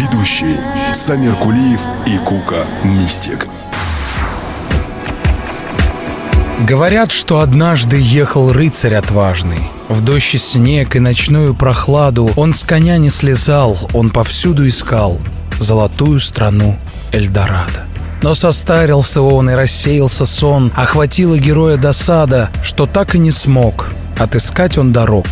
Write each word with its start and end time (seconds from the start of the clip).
Ведущие 0.00 0.56
Самир 0.94 1.34
Кулиев 1.34 1.78
и 2.06 2.16
Кука 2.16 2.64
Мистик 2.84 3.46
Говорят, 6.66 7.12
что 7.12 7.40
однажды 7.40 7.98
ехал 8.00 8.50
рыцарь 8.50 8.94
отважный. 8.94 9.60
В 9.90 10.00
дождь 10.00 10.34
и 10.34 10.38
снег 10.38 10.96
и 10.96 11.00
ночную 11.00 11.54
прохладу 11.54 12.30
Он 12.36 12.54
с 12.54 12.64
коня 12.64 12.96
не 12.96 13.10
слезал, 13.10 13.76
он 13.92 14.08
повсюду 14.08 14.66
искал 14.66 15.20
Золотую 15.58 16.18
страну 16.20 16.78
Эльдорадо. 17.12 17.84
Но 18.22 18.32
состарился 18.32 19.20
он 19.20 19.50
и 19.50 19.54
рассеялся 19.54 20.24
сон, 20.24 20.72
Охватила 20.76 21.36
героя 21.36 21.76
досада, 21.76 22.48
что 22.62 22.86
так 22.86 23.14
и 23.14 23.18
не 23.18 23.32
смог 23.32 23.90
Отыскать 24.18 24.78
он 24.78 24.94
дорог 24.94 25.26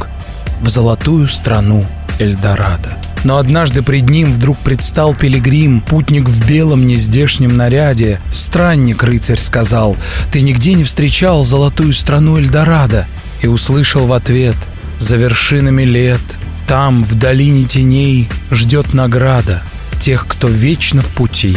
в 0.61 0.69
золотую 0.69 1.27
страну 1.27 1.87
Эльдорадо. 2.19 2.91
Но 3.25 3.39
однажды 3.39 3.83
пред 3.83 4.09
ним 4.09 4.33
вдруг 4.33 4.59
предстал 4.59 5.15
пилигрим, 5.15 5.81
путник 5.81 6.29
в 6.29 6.47
белом 6.47 6.87
нездешнем 6.87 7.57
наряде. 7.57 8.21
«Странник, 8.33 9.03
рыцарь, 9.03 9.39
сказал, 9.39 9.97
ты 10.33 10.41
нигде 10.43 10.75
не 10.75 10.85
встречал 10.85 11.45
золотую 11.45 11.93
страну 11.93 12.39
Эльдорадо?» 12.39 13.07
И 13.41 13.47
услышал 13.47 14.07
в 14.07 14.13
ответ, 14.13 14.57
«За 14.99 15.17
вершинами 15.17 15.83
лет, 15.83 16.21
там, 16.67 17.05
в 17.05 17.15
долине 17.15 17.65
теней, 17.65 18.29
ждет 18.51 18.95
награда 18.95 19.63
тех, 20.01 20.27
кто 20.27 20.49
вечно 20.49 21.03
в 21.03 21.09
пути, 21.09 21.57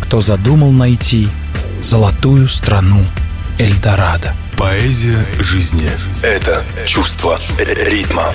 кто 0.00 0.20
задумал 0.20 0.72
найти 0.72 1.28
золотую 1.82 2.48
страну 2.48 3.04
Эльдорадо». 3.58 4.34
Поэзия 4.56 5.26
жизни– 5.40 5.90
это 6.22 6.62
чувство 6.86 7.40
ритма. 7.58 8.26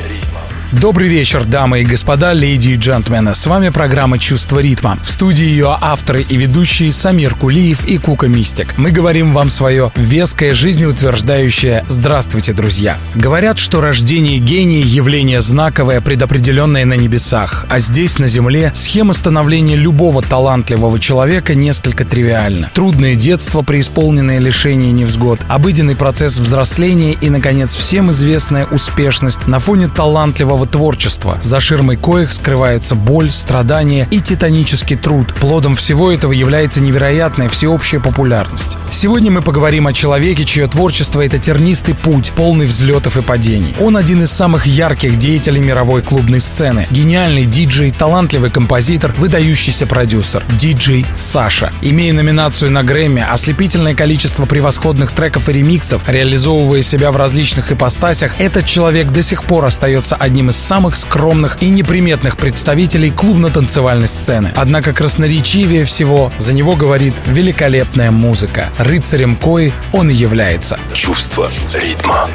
Добрый 0.73 1.07
вечер, 1.07 1.45
дамы 1.45 1.79
и 1.79 1.85
господа, 1.85 2.33
леди 2.33 2.71
и 2.71 2.75
джентльмены. 2.75 3.33
С 3.33 3.47
вами 3.47 3.69
программа 3.69 4.19
«Чувство 4.19 4.59
ритма». 4.59 4.99
В 5.01 5.09
студии 5.09 5.45
ее 5.45 5.77
авторы 5.79 6.23
и 6.23 6.35
ведущие 6.35 6.91
Самир 6.91 7.35
Кулиев 7.35 7.87
и 7.87 7.97
Кука 7.97 8.27
Мистик. 8.27 8.77
Мы 8.77 8.91
говорим 8.91 9.31
вам 9.31 9.49
свое 9.49 9.93
веское, 9.95 10.53
жизнеутверждающее 10.53 11.85
«Здравствуйте, 11.87 12.51
друзья». 12.51 12.97
Говорят, 13.15 13.59
что 13.59 13.79
рождение 13.79 14.39
гения– 14.39 14.81
явление 14.83 15.39
знаковое, 15.39 16.01
предопределенное 16.01 16.83
на 16.83 16.95
небесах, 16.95 17.65
а 17.69 17.79
здесь, 17.79 18.19
на 18.19 18.27
земле, 18.27 18.73
схема 18.75 19.13
становления 19.13 19.77
любого 19.77 20.21
талантливого 20.21 20.99
человека 20.99 21.55
несколько 21.55 22.03
тривиальна. 22.03 22.69
Трудное 22.73 23.15
детство, 23.15 23.61
преисполненное 23.61 24.39
лишение 24.39 24.91
невзгод, 24.91 25.39
обыденный 25.47 25.95
процесс 25.95 26.37
взросления 26.37 27.13
и, 27.13 27.29
наконец, 27.29 27.73
всем 27.73 28.11
известная 28.11 28.65
успешность 28.65 29.47
на 29.47 29.59
фоне 29.59 29.87
талантливого 29.87 30.56
нового 30.57 30.65
творчества. 30.65 31.37
За 31.41 31.59
ширмой 31.59 31.97
коих 31.97 32.33
скрывается 32.33 32.95
боль, 32.95 33.29
страдания 33.29 34.07
и 34.09 34.19
титанический 34.19 34.97
труд. 34.97 35.33
Плодом 35.35 35.75
всего 35.75 36.11
этого 36.11 36.31
является 36.31 36.81
невероятная 36.81 37.47
всеобщая 37.47 37.99
популярность. 37.99 38.77
Сегодня 38.89 39.29
мы 39.29 39.41
поговорим 39.41 39.85
о 39.85 39.93
человеке, 39.93 40.45
чье 40.45 40.65
творчество— 40.67 41.21
это 41.25 41.37
тернистый 41.37 41.93
путь, 41.93 42.31
полный 42.35 42.65
взлетов 42.65 43.17
и 43.17 43.21
падений. 43.21 43.75
Он 43.79 43.97
один 43.97 44.23
из 44.23 44.31
самых 44.31 44.65
ярких 44.65 45.19
деятелей 45.19 45.59
мировой 45.59 46.01
клубной 46.01 46.39
сцены. 46.39 46.87
Гениальный 46.89 47.45
диджей, 47.45 47.91
талантливый 47.91 48.49
композитор, 48.49 49.13
выдающийся 49.17 49.85
продюсер. 49.85 50.43
Диджей 50.57 51.05
Саша. 51.15 51.71
Имея 51.81 52.13
номинацию 52.13 52.71
на 52.71 52.81
Грэмми, 52.83 53.23
ослепительное 53.29 53.93
количество 53.93 54.45
превосходных 54.47 55.11
треков 55.11 55.49
и 55.49 55.53
ремиксов, 55.53 56.09
реализовывая 56.09 56.81
себя 56.81 57.11
в 57.11 57.17
различных 57.17 57.71
ипостасях, 57.71 58.39
этот 58.39 58.65
человек 58.65 59.11
до 59.11 59.21
сих 59.21 59.43
пор 59.43 59.65
остается 59.65 60.15
одним 60.15 60.46
одним 60.47 60.49
из 60.49 60.57
самых 60.57 60.95
скромных 60.95 61.61
и 61.61 61.69
неприметных 61.69 62.37
представителей 62.37 63.11
клубно-танцевальной 63.11 64.07
сцены. 64.07 64.53
Однако 64.55 64.93
красноречивее 64.93 65.83
всего 65.83 66.31
за 66.37 66.53
него 66.53 66.75
говорит 66.75 67.13
великолепная 67.27 68.11
музыка. 68.11 68.69
Рыцарем 68.77 69.35
Кои 69.35 69.73
он 69.91 70.09
и 70.09 70.13
является. 70.13 70.79
Чувство 70.93 71.49
ритма. 71.73 72.29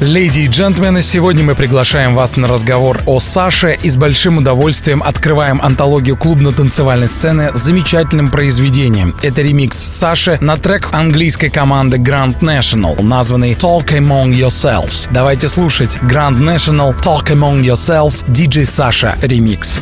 Леди 0.00 0.40
и 0.40 0.46
джентльмены, 0.46 1.00
сегодня 1.00 1.42
мы 1.42 1.54
приглашаем 1.54 2.14
вас 2.14 2.36
на 2.36 2.46
разговор 2.48 3.00
о 3.06 3.18
Саше 3.18 3.78
и 3.82 3.88
с 3.88 3.96
большим 3.96 4.36
удовольствием 4.36 5.02
открываем 5.02 5.60
антологию 5.62 6.18
клубно-танцевальной 6.18 7.08
сцены 7.08 7.50
замечательным 7.54 8.30
произведением. 8.30 9.14
Это 9.22 9.40
ремикс 9.40 9.78
Саши 9.78 10.36
на 10.42 10.58
трек 10.58 10.90
английской 10.92 11.48
команды 11.48 11.96
Grand 11.96 12.38
National, 12.40 13.02
названный 13.02 13.52
Talk 13.52 13.86
Among 13.86 14.34
Yourselves. 14.34 15.08
Давайте 15.10 15.48
слушать 15.48 15.96
Grand 16.02 16.36
National 16.36 16.94
Talk 17.00 17.28
Among 17.28 17.62
Yourselves 17.62 18.26
DJ 18.28 18.66
Саша 18.66 19.16
ремикс. 19.22 19.80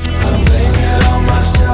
Без 1.44 1.73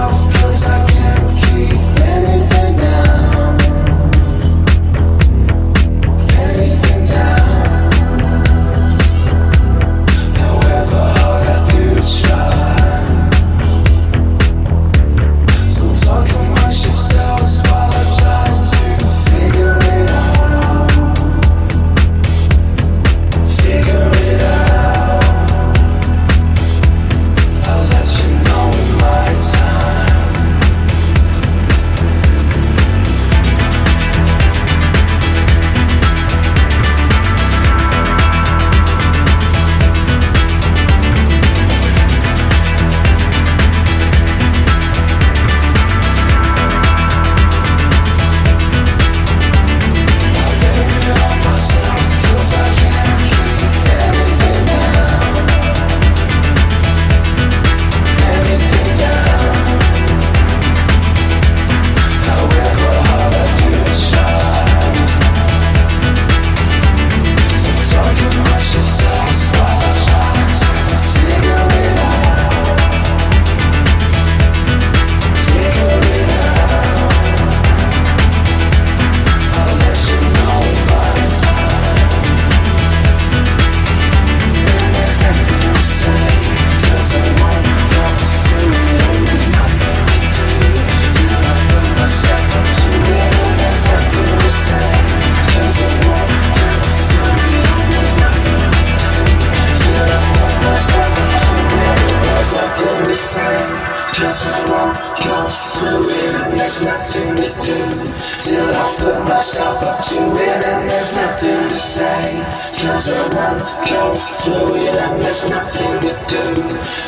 as 113.01 113.09
I 113.09 113.29
run, 113.35 113.57
go 113.89 114.15
through 114.15 114.77
it 114.77 114.95
and 114.95 115.21
there's 115.21 115.49
nothing 115.49 116.01
to 116.05 116.13
do 116.29 116.45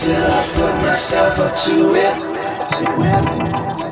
till 0.00 0.24
I 0.24 0.42
put 0.54 0.74
myself 0.80 1.38
up. 1.38 1.52
To 1.52 1.94
it. 1.94 3.91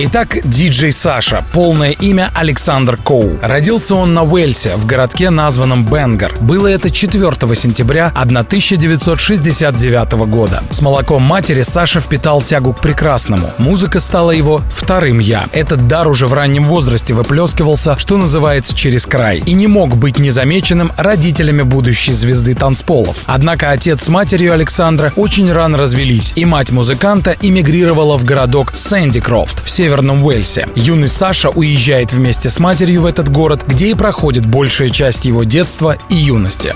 Итак, 0.00 0.38
диджей 0.44 0.92
Саша, 0.92 1.44
полное 1.52 1.90
имя 1.90 2.30
Александр 2.32 2.96
Коу. 2.96 3.36
Родился 3.42 3.96
он 3.96 4.14
на 4.14 4.22
Уэльсе, 4.22 4.76
в 4.76 4.86
городке, 4.86 5.28
названном 5.28 5.84
Бенгар. 5.84 6.32
Было 6.40 6.68
это 6.68 6.88
4 6.88 7.20
сентября 7.56 8.12
1969 8.14 10.12
года. 10.28 10.62
С 10.70 10.82
молоком 10.82 11.22
матери 11.22 11.62
Саша 11.62 11.98
впитал 11.98 12.42
тягу 12.42 12.74
к 12.74 12.80
прекрасному. 12.80 13.50
Музыка 13.58 13.98
стала 13.98 14.30
его 14.30 14.60
вторым 14.72 15.18
«я». 15.18 15.46
Этот 15.50 15.88
дар 15.88 16.06
уже 16.06 16.28
в 16.28 16.32
раннем 16.32 16.66
возрасте 16.66 17.12
выплескивался, 17.12 17.98
что 17.98 18.18
называется, 18.18 18.76
через 18.76 19.04
край. 19.04 19.42
И 19.46 19.52
не 19.52 19.66
мог 19.66 19.96
быть 19.96 20.20
незамеченным 20.20 20.92
родителями 20.96 21.62
будущей 21.62 22.12
звезды 22.12 22.54
танцполов. 22.54 23.24
Однако 23.26 23.72
отец 23.72 24.04
с 24.04 24.08
матерью 24.08 24.52
Александра 24.52 25.12
очень 25.16 25.50
рано 25.50 25.76
развелись, 25.76 26.34
и 26.36 26.44
мать 26.44 26.70
музыканта 26.70 27.34
эмигрировала 27.42 28.16
в 28.16 28.22
городок 28.24 28.76
Сэнди 28.76 29.18
Крофт 29.18 29.64
в 29.64 29.68
Северном 29.88 30.22
Уэльсе. 30.22 30.68
Юный 30.74 31.08
Саша 31.08 31.48
уезжает 31.48 32.12
вместе 32.12 32.50
с 32.50 32.58
матерью 32.58 33.00
в 33.00 33.06
этот 33.06 33.30
город, 33.30 33.62
где 33.66 33.90
и 33.90 33.94
проходит 33.94 34.44
большая 34.44 34.90
часть 34.90 35.24
его 35.24 35.44
детства 35.44 35.96
и 36.10 36.14
юности. 36.14 36.74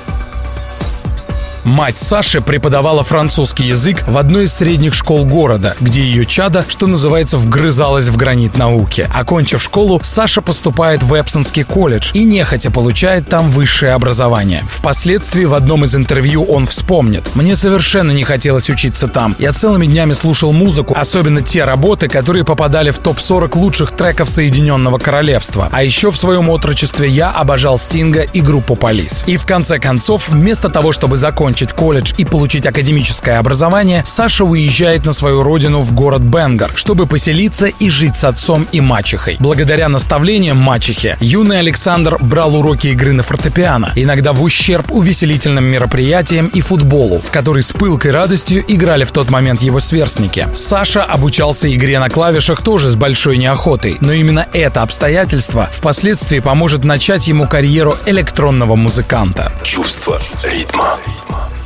Мать 1.64 1.97
Саши 1.97 2.40
преподавала 2.40 3.04
французский 3.04 3.66
язык 3.66 4.02
в 4.09 4.19
одной 4.19 4.47
из 4.47 4.54
средних 4.54 4.95
школ 4.95 5.25
города, 5.25 5.76
где 5.81 6.00
ее 6.00 6.26
чада, 6.26 6.64
что 6.69 6.88
называется, 6.88 7.38
вгрызалась 7.38 8.09
в 8.09 8.16
гранит 8.16 8.59
науки. 8.59 9.09
Окончив 9.14 9.62
школу, 9.62 10.00
Саша 10.02 10.42
поступает 10.42 11.04
в 11.04 11.14
Эпсонский 11.14 11.62
колледж 11.62 12.11
и 12.14 12.25
нехотя 12.25 12.73
получает 12.73 13.28
там 13.28 13.49
высшее 13.49 13.92
образование. 13.92 14.64
Впоследствии 14.69 15.45
в 15.45 15.54
одном 15.54 15.85
из 15.85 15.95
интервью 15.95 16.42
он 16.42 16.66
вспомнит. 16.66 17.23
«Мне 17.37 17.54
совершенно 17.54 18.11
не 18.11 18.25
хотелось 18.25 18.69
учиться 18.69 19.07
там. 19.07 19.37
Я 19.38 19.52
целыми 19.52 19.87
днями 19.87 20.14
слушал 20.14 20.52
музыку, 20.52 20.97
особенно 20.99 21.42
те 21.42 21.62
работы, 21.62 22.09
которые 22.09 22.45
попадали 22.45 22.90
в 22.90 22.99
топ-40 22.99 23.57
лучших 23.57 23.92
треков 23.92 24.28
Соединенного 24.28 24.99
Королевства. 24.99 25.69
А 25.71 25.85
еще 25.85 26.11
в 26.11 26.19
своем 26.19 26.49
отрочестве 26.49 27.09
я 27.09 27.31
обожал 27.31 27.78
Стинга 27.78 28.23
и 28.23 28.40
группу 28.40 28.75
Полис. 28.75 29.23
И 29.28 29.37
в 29.37 29.47
конце 29.47 29.78
концов, 29.78 30.28
вместо 30.28 30.69
того, 30.69 30.90
чтобы 30.90 31.16
закончить 31.16 31.51
закончить 31.52 31.75
колледж 31.75 32.14
и 32.16 32.25
получить 32.25 32.66
академическое 32.66 33.38
образование, 33.38 34.02
Саша 34.06 34.44
уезжает 34.44 35.04
на 35.04 35.12
свою 35.12 35.42
родину 35.42 35.82
в 35.82 35.94
город 35.94 36.23
Бенгар, 36.23 36.71
чтобы 36.75 37.06
поселиться 37.06 37.66
и 37.66 37.90
жить 37.90 38.16
с 38.16 38.25
отцом 38.25 38.66
и 38.73 38.80
мачехой. 38.80 39.37
Благодаря 39.38 39.90
наставлениям 39.90 40.56
мачехи, 40.56 41.18
юный 41.21 41.59
Александр 41.59 42.16
брал 42.21 42.56
уроки 42.56 42.87
игры 42.87 43.12
на 43.12 43.23
фортепиано, 43.23 43.92
иногда 43.97 44.32
в 44.32 44.42
ущерб 44.42 44.90
увеселительным 44.90 45.64
мероприятиям 45.64 46.47
и 46.47 46.62
футболу, 46.62 47.18
в 47.18 47.30
который 47.30 47.62
с 47.62 47.73
пылкой 47.73 48.12
радостью 48.12 48.64
играли 48.66 49.04
в 49.04 49.12
тот 49.12 49.28
момент 49.28 49.61
его 49.61 49.78
сверстники. 49.78 50.49
Саша 50.54 51.04
обучался 51.04 51.71
игре 51.71 51.99
на 51.99 52.09
клавишах 52.09 52.62
тоже 52.62 52.88
с 52.88 52.94
большой 52.94 53.37
неохотой, 53.37 53.99
но 54.00 54.14
именно 54.14 54.47
это 54.54 54.80
обстоятельство 54.80 55.68
впоследствии 55.71 56.38
поможет 56.38 56.85
начать 56.85 57.28
ему 57.28 57.47
карьеру 57.47 57.94
электронного 58.06 58.75
музыканта. 58.75 59.52
Чувство 59.62 60.18
ритма. 60.44 60.97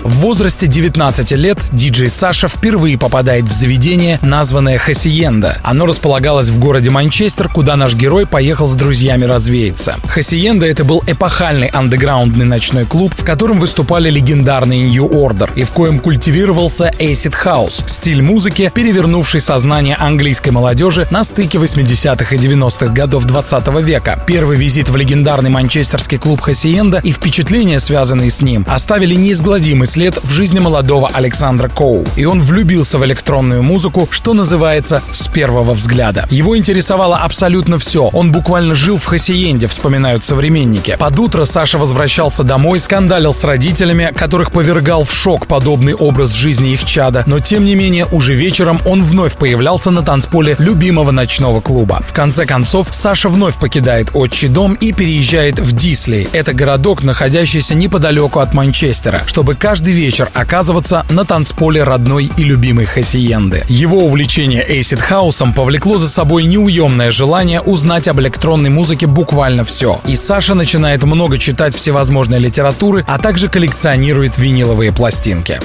В 0.06 0.20
возрасте 0.20 0.68
19 0.68 1.32
лет 1.32 1.58
диджей 1.72 2.08
Саша 2.10 2.46
впервые 2.46 2.96
попадает 2.96 3.48
в 3.48 3.52
заведение, 3.52 4.20
названное 4.22 4.78
Хасиенда. 4.78 5.58
Оно 5.64 5.84
располагалось 5.84 6.48
в 6.48 6.60
городе 6.60 6.90
Манчестер, 6.90 7.48
куда 7.48 7.75
наш 7.75 7.94
герой 7.94 8.25
поехал 8.25 8.68
с 8.68 8.76
друзьями 8.76 9.25
развеяться. 9.25 9.96
Хасиенда— 10.06 10.64
это 10.68 10.84
был 10.84 11.02
эпохальный 11.08 11.66
андеграундный 11.66 12.44
ночной 12.44 12.84
клуб, 12.84 13.14
в 13.16 13.25
котором 13.25 13.58
выступали 13.58 14.08
легендарные 14.08 14.88
New 14.88 15.08
Order 15.08 15.50
и 15.56 15.64
в 15.64 15.72
коем 15.72 15.98
культивировался 15.98 16.92
Acid 17.00 17.34
House— 17.44 17.82
стиль 17.88 18.22
музыки, 18.22 18.70
перевернувший 18.72 19.40
сознание 19.40 19.96
английской 19.96 20.50
молодежи 20.50 21.08
на 21.10 21.25
стыке 21.25 21.58
80-х 21.58 22.32
и 22.32 22.38
90-х 22.38 22.92
годов 22.92 23.25
20 23.25 23.82
века. 23.82 24.22
Первый 24.25 24.56
визит 24.56 24.88
в 24.88 24.94
легендарный 24.94 25.50
манчестерский 25.50 26.18
клуб 26.18 26.42
Хасиенда 26.42 27.00
и 27.02 27.10
впечатления, 27.10 27.80
связанные 27.80 28.30
с 28.30 28.40
ним, 28.40 28.64
оставили 28.68 29.16
неизгладимый 29.16 29.88
след 29.96 30.22
в 30.22 30.30
жизни 30.30 30.58
молодого 30.58 31.08
Александра 31.10 31.70
Коу. 31.70 32.04
И 32.16 32.26
он 32.26 32.42
влюбился 32.42 32.98
в 32.98 33.06
электронную 33.06 33.62
музыку, 33.62 34.06
что 34.10 34.34
называется, 34.34 35.02
с 35.10 35.26
первого 35.26 35.72
взгляда. 35.72 36.26
Его 36.28 36.54
интересовало 36.58 37.16
абсолютно 37.16 37.78
все. 37.78 38.10
Он 38.12 38.30
буквально 38.30 38.74
жил 38.74 38.98
в 38.98 39.06
Хасиенде, 39.06 39.66
вспоминают 39.68 40.22
современники. 40.22 40.96
Под 40.98 41.18
утро 41.18 41.46
Саша 41.46 41.78
возвращался 41.78 42.44
домой, 42.44 42.78
скандалил 42.78 43.32
с 43.32 43.42
родителями, 43.42 44.12
которых 44.14 44.52
повергал 44.52 45.04
в 45.04 45.14
шок 45.14 45.46
подобный 45.46 45.94
образ 45.94 46.34
жизни 46.34 46.74
их 46.74 46.84
чада. 46.84 47.24
Но 47.26 47.40
тем 47.40 47.64
не 47.64 47.74
менее, 47.74 48.04
уже 48.12 48.34
вечером 48.34 48.78
он 48.84 49.02
вновь 49.02 49.38
появлялся 49.38 49.90
на 49.90 50.02
танцполе 50.02 50.56
любимого 50.58 51.10
ночного 51.10 51.62
клуба. 51.62 52.02
В 52.06 52.12
конце 52.12 52.44
концов, 52.44 52.88
Саша 52.90 53.30
вновь 53.30 53.56
покидает 53.56 54.10
отчий 54.12 54.48
дом 54.48 54.74
и 54.74 54.92
переезжает 54.92 55.58
в 55.58 55.72
Дисли. 55.72 56.28
Это 56.32 56.52
городок, 56.52 57.02
находящийся 57.02 57.74
неподалеку 57.74 58.40
от 58.40 58.52
Манчестера, 58.52 59.22
чтобы 59.26 59.54
каждый 59.54 59.85
каждый 59.86 60.02
вечер 60.02 60.28
оказываться 60.34 61.06
на 61.10 61.24
танцполе 61.24 61.84
родной 61.84 62.28
и 62.36 62.42
любимой 62.42 62.86
Хасиенды. 62.86 63.62
Его 63.68 63.98
увлечение 63.98 64.64
эйсид 64.68 64.98
хаусом 64.98 65.52
повлекло 65.52 65.96
за 65.96 66.08
собой 66.08 66.42
неуемное 66.42 67.12
желание 67.12 67.60
узнать 67.60 68.08
об 68.08 68.18
электронной 68.18 68.68
музыке 68.68 69.06
буквально 69.06 69.62
все. 69.62 70.00
И 70.04 70.16
Саша 70.16 70.56
начинает 70.56 71.04
много 71.04 71.38
читать 71.38 71.76
всевозможной 71.76 72.40
литературы, 72.40 73.04
а 73.06 73.20
также 73.20 73.48
коллекционирует 73.48 74.38
виниловые 74.38 74.90
пластинки. 74.90 75.60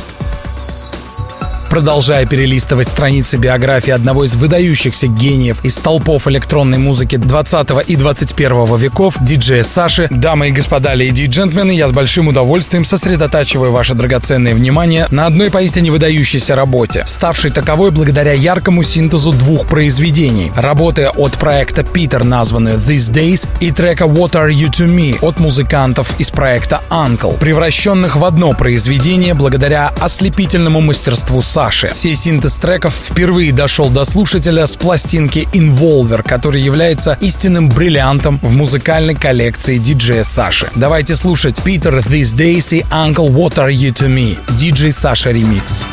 Продолжая 1.72 2.26
перелистывать 2.26 2.90
страницы 2.90 3.38
биографии 3.38 3.92
одного 3.92 4.26
из 4.26 4.36
выдающихся 4.36 5.08
гениев 5.08 5.64
из 5.64 5.78
толпов 5.78 6.28
электронной 6.28 6.78
музыки 6.78 7.16
20 7.16 7.88
и 7.88 7.96
21 7.96 8.76
веков, 8.76 9.16
диджея 9.22 9.64
Саши, 9.64 10.10
дамы 10.12 10.50
и 10.50 10.52
господа, 10.52 10.96
леди 10.96 11.22
и 11.22 11.28
джентльмены, 11.28 11.72
я 11.72 11.88
с 11.88 11.94
большим 11.94 12.28
удовольствием 12.28 12.84
сосредотачиваю 12.84 13.72
ваше 13.72 13.94
драгоценное 13.94 14.54
внимание 14.54 15.08
на 15.12 15.28
одной 15.28 15.50
поистине 15.50 15.92
выдающейся 15.92 16.58
работе, 16.58 17.06
ставшей 17.08 17.52
таковой 17.52 17.92
благодаря 17.92 18.34
яркому 18.34 18.84
синтезу 18.84 19.32
двух 19.32 19.66
произведений. 19.66 20.52
Работы 20.58 21.08
от 21.08 21.32
проекта 21.38 21.84
Питер, 21.84 22.26
названную 22.26 22.80
These 22.80 23.14
Days, 23.14 23.48
и 23.62 23.72
трека 23.72 24.04
What 24.04 24.32
Are 24.34 24.52
You 24.52 24.70
To 24.72 24.94
Me 24.94 25.18
от 25.22 25.40
музыкантов 25.40 26.20
из 26.20 26.32
проекта 26.32 26.82
Uncle, 26.90 27.40
превращенных 27.40 28.18
в 28.18 28.26
одно 28.26 28.52
произведение 28.52 29.34
благодаря 29.34 29.94
ослепительному 30.02 30.82
мастерству 30.82 31.42
Саши 31.42 31.61
Саши. 31.62 31.92
Сей 31.94 32.16
синтез 32.16 32.58
треков 32.58 32.92
впервые 32.96 33.54
дошел 33.54 33.90
до 33.90 34.04
слушателя 34.04 34.66
с 34.66 34.76
пластинки 34.76 35.48
Involver, 35.54 36.24
который 36.24 36.60
является 36.60 37.16
истинным 37.22 37.70
бриллиантом 37.70 38.40
в 38.42 38.52
музыкальной 38.52 39.14
коллекции 39.14 39.78
диджея 39.78 40.24
Саши. 40.24 40.72
Давайте 40.74 41.16
слушать 41.16 41.60
Peter 41.64 42.02
These 42.02 42.36
Days 42.36 42.76
и 42.76 42.82
Uncle 42.90 43.30
What 43.30 43.58
Are 43.58 43.72
You 43.72 43.94
To 43.94 44.08
Me, 44.08 44.40
диджей 44.58 44.92
Саша 44.92 45.30
ремикс. 45.30 45.84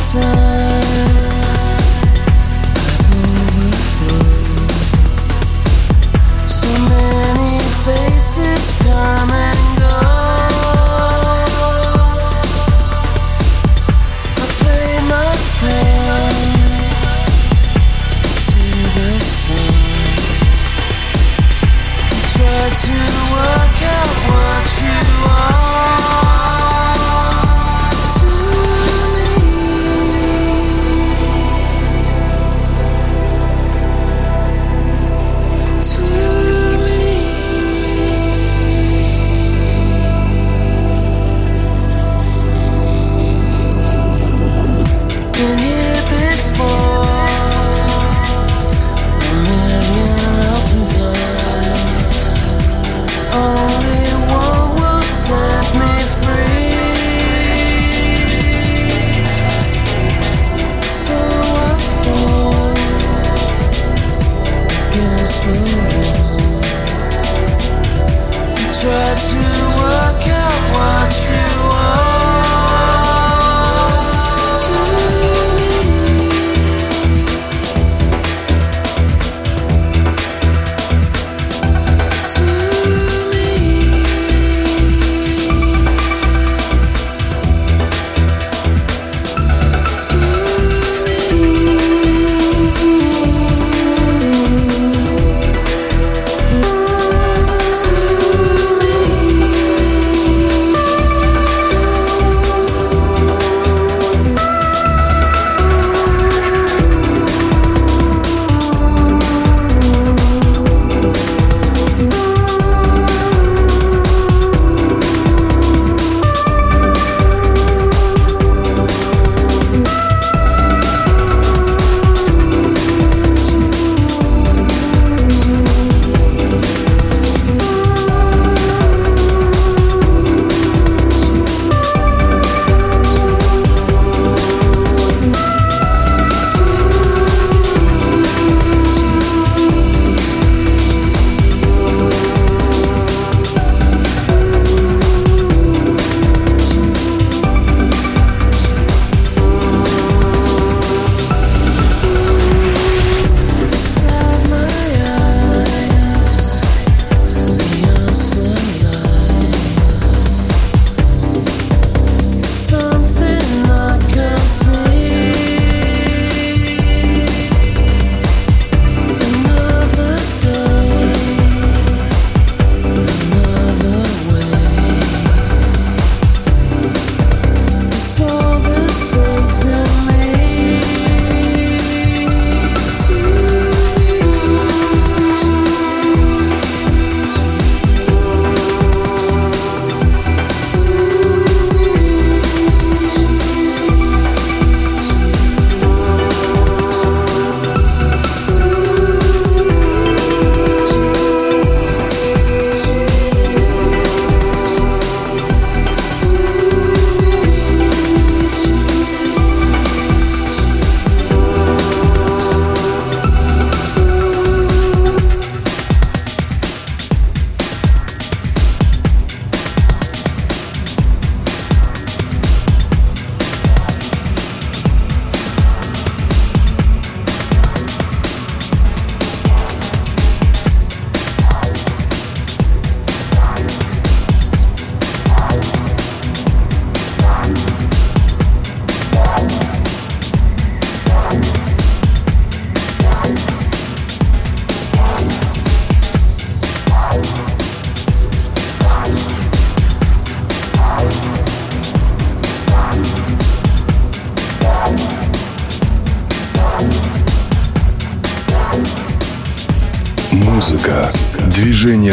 So 0.00 0.18
try 0.20 0.42
to 0.42 0.47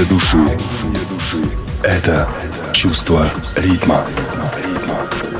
души. 0.09 0.37
Это 1.83 2.27
чувство 2.73 3.29
ритма. 3.57 4.05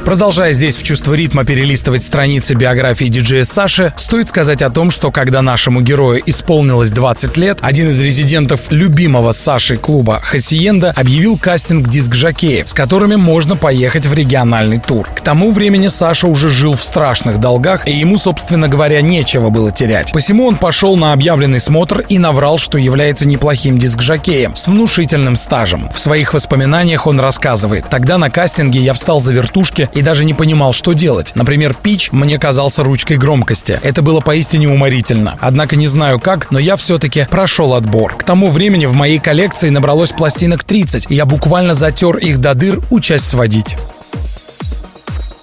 Продолжая 0.05 0.53
здесь 0.53 0.77
в 0.77 0.83
чувство 0.83 1.15
ритма 1.15 1.45
перелистывать 1.45 2.03
страницы 2.03 2.53
биографии 2.53 3.05
диджея 3.05 3.43
Саши, 3.43 3.91
стоит 3.97 4.29
сказать 4.29 4.61
о 4.61 4.69
том, 4.69 4.91
что 4.91 5.09
когда 5.09 5.41
нашему 5.41 5.81
герою 5.81 6.21
исполнилось 6.23 6.91
20 6.91 7.35
лет, 7.37 7.57
один 7.61 7.89
из 7.89 7.99
резидентов 7.99 8.71
любимого 8.71 9.31
Сашей 9.31 9.77
клуба 9.77 10.19
Хасиенда 10.21 10.93
объявил 10.95 11.39
кастинг 11.39 11.87
диск-жокеев, 11.89 12.69
с 12.69 12.73
которыми 12.75 13.15
можно 13.15 13.55
поехать 13.55 14.05
в 14.05 14.13
региональный 14.13 14.79
тур. 14.79 15.09
К 15.09 15.21
тому 15.21 15.49
времени 15.49 15.87
Саша 15.87 16.27
уже 16.27 16.49
жил 16.49 16.75
в 16.75 16.83
страшных 16.83 17.39
долгах, 17.39 17.87
и 17.87 17.91
ему, 17.91 18.19
собственно 18.19 18.67
говоря, 18.67 19.01
нечего 19.01 19.49
было 19.49 19.71
терять. 19.71 20.11
Посему 20.11 20.45
он 20.45 20.57
пошел 20.57 20.95
на 20.97 21.13
объявленный 21.13 21.59
смотр 21.59 22.01
и 22.01 22.19
наврал, 22.19 22.59
что 22.59 22.77
является 22.77 23.27
неплохим 23.27 23.79
диск-жокеем 23.79 24.53
с 24.53 24.67
внушительным 24.67 25.35
стажем. 25.35 25.89
В 25.91 25.97
своих 25.97 26.35
воспоминаниях 26.35 27.07
он 27.07 27.19
рассказывает, 27.19 27.85
тогда 27.89 28.19
на 28.19 28.29
кастинге 28.29 28.81
я 28.81 28.93
встал 28.93 29.19
за 29.19 29.33
вертушки 29.33 29.89
и 29.95 30.01
даже 30.01 30.25
не 30.25 30.35
понимал, 30.35 30.73
что 30.73 30.93
делать. 30.93 31.31
Например, 31.33 31.73
пич 31.73 32.11
мне 32.11 32.37
казался 32.37 32.83
ручкой 32.83 33.17
громкости. 33.17 33.79
Это 33.81 34.03
было 34.03 34.19
поистине 34.19 34.67
уморительно. 34.69 35.37
Однако 35.39 35.75
не 35.75 35.87
знаю 35.87 36.19
как, 36.19 36.51
но 36.51 36.59
я 36.59 36.75
все-таки 36.75 37.25
прошел 37.31 37.73
отбор. 37.73 38.15
К 38.15 38.23
тому 38.23 38.51
времени 38.51 38.85
в 38.85 38.93
моей 38.93 39.17
коллекции 39.17 39.69
набралось 39.69 40.11
пластинок 40.11 40.63
30, 40.63 41.07
и 41.09 41.15
я 41.15 41.25
буквально 41.25 41.73
затер 41.73 42.17
их 42.17 42.37
до 42.37 42.53
дыр, 42.53 42.81
учась 42.91 43.23
сводить. 43.23 43.75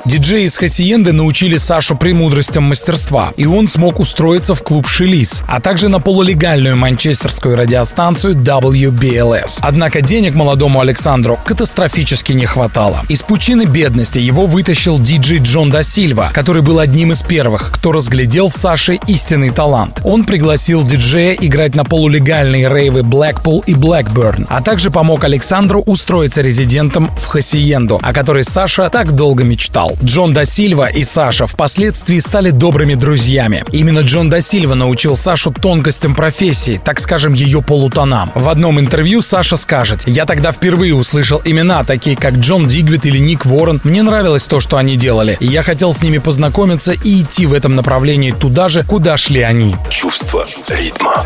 Диджеи 0.04 0.46
из 0.46 0.56
Хасиенды 0.56 1.12
научили 1.12 1.56
Сашу 1.56 1.96
премудростям 1.96 2.64
мастерства, 2.64 3.32
и 3.36 3.46
он 3.46 3.68
смог 3.68 4.00
устроиться 4.00 4.56
в 4.56 4.62
клуб 4.62 4.88
«Шелис», 4.88 5.44
а 5.46 5.60
также 5.60 5.88
на 5.88 6.00
полулегальную 6.00 6.76
манчестерскую 6.76 7.56
радиостанцию 7.56 8.34
WBLS. 8.34 9.60
Однако 9.60 10.00
денег 10.00 10.34
молодому 10.34 10.80
Александру 10.80 11.38
катастрофически 11.44 12.32
не 12.32 12.46
хватало. 12.46 13.04
Из 13.08 13.22
пучины 13.22 13.64
бедности 13.64 14.18
его 14.18 14.46
вытащил 14.46 14.98
диджей 14.98 15.38
Джон 15.38 15.70
да 15.70 15.84
Сильва, 15.84 16.32
который 16.34 16.62
был 16.62 16.80
одним 16.80 17.12
из 17.12 17.22
первых, 17.22 17.70
кто 17.72 17.92
разглядел 17.92 18.48
в 18.48 18.56
Саше 18.56 18.98
истинный 19.06 19.50
талант. 19.50 20.00
Он 20.02 20.24
пригласил 20.24 20.82
диджея 20.82 21.34
играть 21.34 21.76
на 21.76 21.84
полулегальные 21.84 22.68
рейвы 22.68 23.00
Blackpool 23.00 23.62
и 23.66 23.74
Blackburn, 23.74 24.46
а 24.48 24.62
также 24.62 24.90
помог 24.90 25.22
Александру 25.22 25.80
устроиться 25.80 26.42
резидентом 26.42 27.08
в 27.16 27.26
Хасиенду, 27.26 28.00
о 28.02 28.12
которой 28.12 28.42
Саша 28.42 28.90
так 28.90 29.12
долго 29.12 29.44
мечтал. 29.44 29.91
Джон 30.02 30.32
да 30.32 30.44
Сильва 30.44 30.88
и 30.88 31.02
Саша 31.02 31.46
впоследствии 31.46 32.18
стали 32.18 32.50
добрыми 32.50 32.94
друзьями. 32.94 33.64
Именно 33.72 34.00
Джон 34.00 34.30
да 34.30 34.40
Сильва 34.40 34.74
научил 34.74 35.16
Сашу 35.16 35.52
тонкостям 35.52 36.14
профессии, 36.14 36.80
так 36.84 37.00
скажем, 37.00 37.32
ее 37.32 37.62
полутонам. 37.62 38.30
В 38.34 38.48
одном 38.48 38.78
интервью 38.80 39.22
Саша 39.22 39.56
скажет, 39.56 40.02
«Я 40.06 40.26
тогда 40.26 40.52
впервые 40.52 40.94
услышал 40.94 41.40
имена, 41.44 41.84
такие 41.84 42.16
как 42.16 42.34
Джон 42.34 42.68
Дигвит 42.68 43.06
или 43.06 43.18
Ник 43.18 43.46
Ворон. 43.46 43.80
Мне 43.84 44.02
нравилось 44.02 44.46
то, 44.46 44.60
что 44.60 44.76
они 44.76 44.96
делали, 44.96 45.36
и 45.40 45.46
я 45.46 45.62
хотел 45.62 45.92
с 45.92 46.02
ними 46.02 46.18
познакомиться 46.18 46.92
и 46.92 47.20
идти 47.22 47.46
в 47.46 47.54
этом 47.54 47.74
направлении 47.74 48.32
туда 48.32 48.68
же, 48.68 48.84
куда 48.84 49.16
шли 49.16 49.42
они». 49.42 49.76
Чувство 49.90 50.46
ритма. 50.68 51.24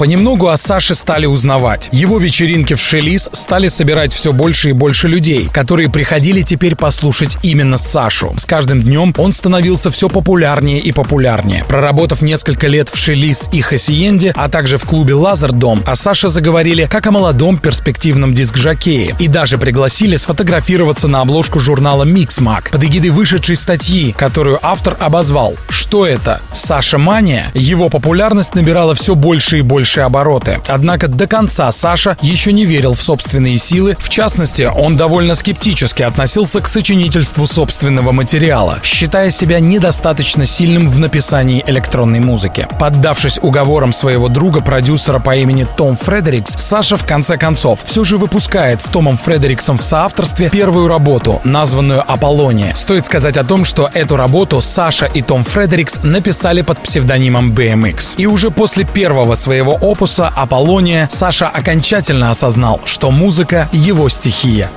Понемногу 0.00 0.48
о 0.48 0.56
Саше 0.56 0.94
стали 0.94 1.26
узнавать. 1.26 1.90
Его 1.92 2.18
вечеринки 2.18 2.72
в 2.72 2.80
Шелис 2.80 3.28
стали 3.34 3.68
собирать 3.68 4.14
все 4.14 4.32
больше 4.32 4.70
и 4.70 4.72
больше 4.72 5.08
людей, 5.08 5.50
которые 5.52 5.90
приходили 5.90 6.40
теперь 6.40 6.74
послушать 6.74 7.36
именно 7.42 7.76
Сашу. 7.76 8.32
С 8.38 8.46
каждым 8.46 8.80
днем 8.80 9.12
он 9.18 9.34
становился 9.34 9.90
все 9.90 10.08
популярнее 10.08 10.80
и 10.80 10.90
популярнее. 10.92 11.64
Проработав 11.64 12.22
несколько 12.22 12.66
лет 12.66 12.88
в 12.88 12.96
Шелис 12.96 13.50
и 13.52 13.60
Хасиенде, 13.60 14.32
а 14.34 14.48
также 14.48 14.78
в 14.78 14.86
клубе 14.86 15.12
Лазердом, 15.12 15.82
о 15.84 15.94
Саше 15.94 16.30
заговорили 16.30 16.86
как 16.90 17.06
о 17.06 17.10
молодом 17.10 17.58
перспективном 17.58 18.32
диск-жокее 18.32 19.14
и 19.18 19.28
даже 19.28 19.58
пригласили 19.58 20.16
сфотографироваться 20.16 21.08
на 21.08 21.20
обложку 21.20 21.60
журнала 21.60 22.04
Mixmag 22.04 22.70
под 22.70 22.82
эгидой 22.84 23.10
вышедшей 23.10 23.56
статьи, 23.56 24.14
которую 24.16 24.60
автор 24.62 24.96
обозвал 24.98 25.56
«Что 25.68 26.06
это? 26.06 26.40
Саша 26.54 26.96
Мания?» 26.96 27.50
Его 27.52 27.90
популярность 27.90 28.54
набирала 28.54 28.94
все 28.94 29.14
больше 29.14 29.58
и 29.58 29.60
больше 29.60 29.89
обороты. 29.98 30.60
Однако 30.68 31.08
до 31.08 31.26
конца 31.26 31.70
Саша 31.72 32.16
еще 32.22 32.52
не 32.52 32.64
верил 32.64 32.94
в 32.94 33.02
собственные 33.02 33.58
силы. 33.58 33.96
В 33.98 34.08
частности, 34.08 34.62
он 34.62 34.96
довольно 34.96 35.34
скептически 35.34 36.02
относился 36.02 36.60
к 36.60 36.68
сочинительству 36.68 37.46
собственного 37.46 38.12
материала, 38.12 38.78
считая 38.82 39.30
себя 39.30 39.60
недостаточно 39.60 40.46
сильным 40.46 40.88
в 40.88 40.98
написании 40.98 41.64
электронной 41.66 42.20
музыки. 42.20 42.68
Поддавшись 42.78 43.38
уговорам 43.42 43.92
своего 43.92 44.28
друга-продюсера 44.28 45.18
по 45.18 45.36
имени 45.36 45.66
Том 45.76 45.96
Фредерикс, 45.96 46.54
Саша 46.56 46.96
в 46.96 47.04
конце 47.04 47.36
концов 47.36 47.80
все 47.84 48.04
же 48.04 48.16
выпускает 48.16 48.82
с 48.82 48.86
Томом 48.86 49.16
Фредериксом 49.16 49.78
в 49.78 49.82
соавторстве 49.82 50.50
первую 50.50 50.88
работу, 50.88 51.40
названную 51.44 52.04
«Аполлония». 52.06 52.74
Стоит 52.74 53.06
сказать 53.06 53.36
о 53.36 53.44
том, 53.44 53.64
что 53.64 53.90
эту 53.92 54.16
работу 54.16 54.60
Саша 54.60 55.06
и 55.06 55.22
Том 55.22 55.42
Фредерикс 55.44 56.00
написали 56.02 56.62
под 56.62 56.80
псевдонимом 56.80 57.52
BMX. 57.52 58.14
И 58.16 58.26
уже 58.26 58.50
после 58.50 58.84
первого 58.84 59.34
своего 59.34 59.78
опуса 59.80 60.28
«Аполлония» 60.28 61.08
Саша 61.10 61.48
окончательно 61.48 62.30
осознал, 62.30 62.80
что 62.84 63.10
музыка— 63.10 63.68
его 63.72 64.08
стихия. 64.08 64.70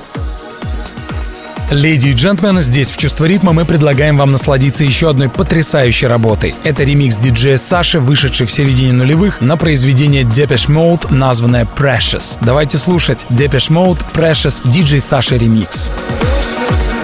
Леди 1.70 2.08
и 2.08 2.12
джентльмены, 2.12 2.62
здесь 2.62 2.90
в 2.90 2.98
«Чувство 2.98 3.24
ритма» 3.24 3.52
мы 3.52 3.64
предлагаем 3.64 4.18
вам 4.18 4.32
насладиться 4.32 4.84
еще 4.84 5.10
одной 5.10 5.28
потрясающей 5.28 6.06
работой. 6.06 6.54
Это 6.62 6.84
ремикс 6.84 7.16
диджея 7.16 7.56
Саши, 7.56 8.00
вышедший 8.00 8.46
в 8.46 8.52
середине 8.52 8.92
нулевых 8.92 9.40
на 9.40 9.56
произведение 9.56 10.24
Depeche 10.24 10.68
Mode, 10.68 11.12
названное 11.12 11.64
Precious. 11.64 12.36
Давайте 12.40 12.78
слушать 12.78 13.26
Depeche 13.30 13.70
Mode 13.70 14.04
Precious 14.14 14.60
диджей 14.70 15.00
Саши 15.00 15.38
ремикс. 15.38 15.90
Precious 16.20 17.03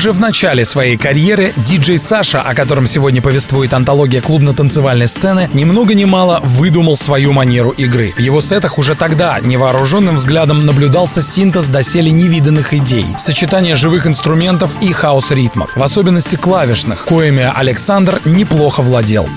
Уже 0.00 0.12
в 0.12 0.18
начале 0.18 0.64
своей 0.64 0.96
карьеры 0.96 1.52
диджей 1.58 1.98
Саша, 1.98 2.40
о 2.40 2.54
котором 2.54 2.86
сегодня 2.86 3.20
повествует 3.20 3.74
антология 3.74 4.22
клубно-танцевальной 4.22 5.06
сцены, 5.06 5.50
ни 5.52 5.64
много 5.64 5.92
ни 5.92 6.06
мало 6.06 6.40
выдумал 6.42 6.96
свою 6.96 7.32
манеру 7.32 7.68
игры. 7.68 8.14
В 8.16 8.18
его 8.18 8.40
сетах 8.40 8.78
уже 8.78 8.94
тогда 8.94 9.38
невооруженным 9.40 10.16
взглядом 10.16 10.64
наблюдался 10.64 11.20
синтез 11.20 11.68
доселе 11.68 12.10
невиданных 12.12 12.72
идей, 12.72 13.04
сочетание 13.18 13.76
живых 13.76 14.06
инструментов 14.06 14.80
и 14.80 14.90
хаос-ритмов, 14.90 15.76
в 15.76 15.82
особенности 15.82 16.36
клавишных, 16.36 17.04
коими 17.04 17.52
Александр 17.54 18.22
неплохо 18.24 18.80
владел. 18.80 19.28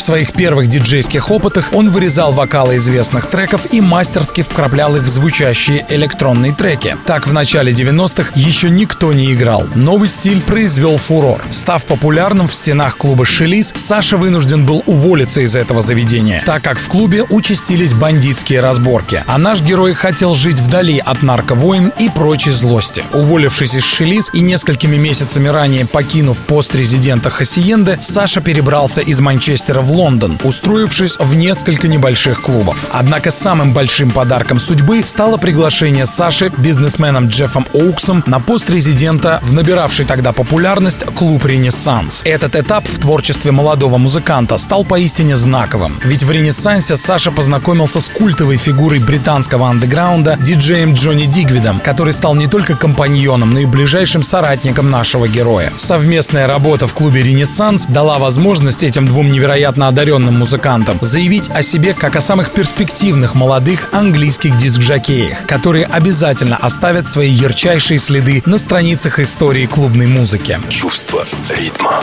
В 0.00 0.02
своих 0.02 0.32
первых 0.32 0.68
диджейских 0.68 1.30
опытах 1.30 1.74
он 1.74 1.90
вырезал 1.90 2.32
вокалы 2.32 2.76
известных 2.76 3.26
треков 3.26 3.70
и 3.70 3.82
мастерски 3.82 4.40
вкраплял 4.40 4.96
их 4.96 5.02
в 5.02 5.08
звучащие 5.08 5.84
электронные 5.90 6.54
треки. 6.54 6.96
Так, 7.04 7.26
в 7.26 7.34
начале 7.34 7.70
90-х 7.70 8.32
еще 8.34 8.70
никто 8.70 9.12
не 9.12 9.34
играл. 9.34 9.66
Новый 9.74 10.08
стиль 10.08 10.40
произвел 10.40 10.96
фурор. 10.96 11.44
Став 11.50 11.84
популярным 11.84 12.48
в 12.48 12.54
стенах 12.54 12.96
клуба 12.96 13.26
«Шелиз», 13.26 13.74
Саша 13.76 14.16
вынужден 14.16 14.64
был 14.64 14.82
уволиться 14.86 15.42
из 15.42 15.54
этого 15.54 15.82
заведения, 15.82 16.42
так 16.46 16.62
как 16.62 16.78
в 16.78 16.88
клубе 16.88 17.24
участились 17.24 17.92
бандитские 17.92 18.60
разборки. 18.60 19.22
А 19.26 19.36
наш 19.36 19.60
герой 19.60 19.92
хотел 19.92 20.32
жить 20.32 20.60
вдали 20.60 20.98
от 20.98 21.22
нарковойн 21.22 21.92
и 21.98 22.08
прочей 22.08 22.52
злости. 22.52 23.04
Уволившись 23.12 23.74
из 23.74 23.84
«Шелиз» 23.84 24.30
и 24.32 24.40
несколькими 24.40 24.96
месяцами 24.96 25.48
ранее 25.48 25.84
покинув 25.84 26.38
пост 26.38 26.74
резидента 26.74 27.28
Хасиенды, 27.28 27.98
Саша 28.00 28.40
перебрался 28.40 29.02
из 29.02 29.20
Манчестера 29.20 29.82
в 29.82 29.89
в 29.90 29.92
Лондон, 29.92 30.38
устроившись 30.44 31.16
в 31.18 31.34
несколько 31.34 31.88
небольших 31.88 32.42
клубов. 32.42 32.88
Однако 32.92 33.32
самым 33.32 33.72
большим 33.72 34.12
подарком 34.12 34.60
судьбы 34.60 35.02
стало 35.04 35.36
приглашение 35.36 36.06
Саши 36.06 36.52
бизнесменом 36.56 37.26
Джеффом 37.26 37.66
Оуксом 37.72 38.22
на 38.28 38.38
пост 38.38 38.70
резидента 38.70 39.40
в 39.42 39.52
набиравший 39.52 40.06
тогда 40.06 40.32
популярность 40.32 41.04
клуб 41.16 41.44
«Ренессанс». 41.44 42.22
Этот 42.24 42.54
этап 42.54 42.86
в 42.86 43.00
творчестве 43.00 43.50
молодого 43.50 43.98
музыканта 43.98 44.58
стал 44.58 44.84
поистине 44.84 45.34
знаковым. 45.34 45.98
Ведь 46.04 46.22
в 46.22 46.30
«Ренессансе» 46.30 46.94
Саша 46.94 47.32
познакомился 47.32 47.98
с 47.98 48.08
культовой 48.10 48.58
фигурой 48.58 49.00
британского 49.00 49.68
андеграунда 49.68 50.36
диджеем 50.40 50.94
Джонни 50.94 51.24
Дигвидом, 51.24 51.80
который 51.80 52.12
стал 52.12 52.36
не 52.36 52.46
только 52.46 52.76
компаньоном, 52.76 53.50
но 53.50 53.58
и 53.58 53.66
ближайшим 53.66 54.22
соратником 54.22 54.88
нашего 54.88 55.26
героя. 55.26 55.72
Совместная 55.74 56.46
работа 56.46 56.86
в 56.86 56.94
клубе 56.94 57.22
«Ренессанс» 57.22 57.86
дала 57.86 58.20
возможность 58.20 58.84
этим 58.84 59.08
двум 59.08 59.32
невероятно 59.32 59.79
невероятно 59.80 59.88
одаренным 59.88 60.38
музыкантам, 60.38 60.98
заявить 61.00 61.50
о 61.50 61.62
себе 61.62 61.94
как 61.94 62.16
о 62.16 62.20
самых 62.20 62.52
перспективных 62.52 63.34
молодых 63.34 63.88
английских 63.92 64.56
диск-жокеях, 64.58 65.46
которые 65.46 65.86
обязательно 65.86 66.56
оставят 66.56 67.08
свои 67.08 67.30
ярчайшие 67.30 67.98
следы 67.98 68.42
на 68.46 68.58
страницах 68.58 69.18
истории 69.18 69.66
клубной 69.66 70.06
музыки. 70.06 70.58
Чувство 70.68 71.24
ритма. 71.48 72.02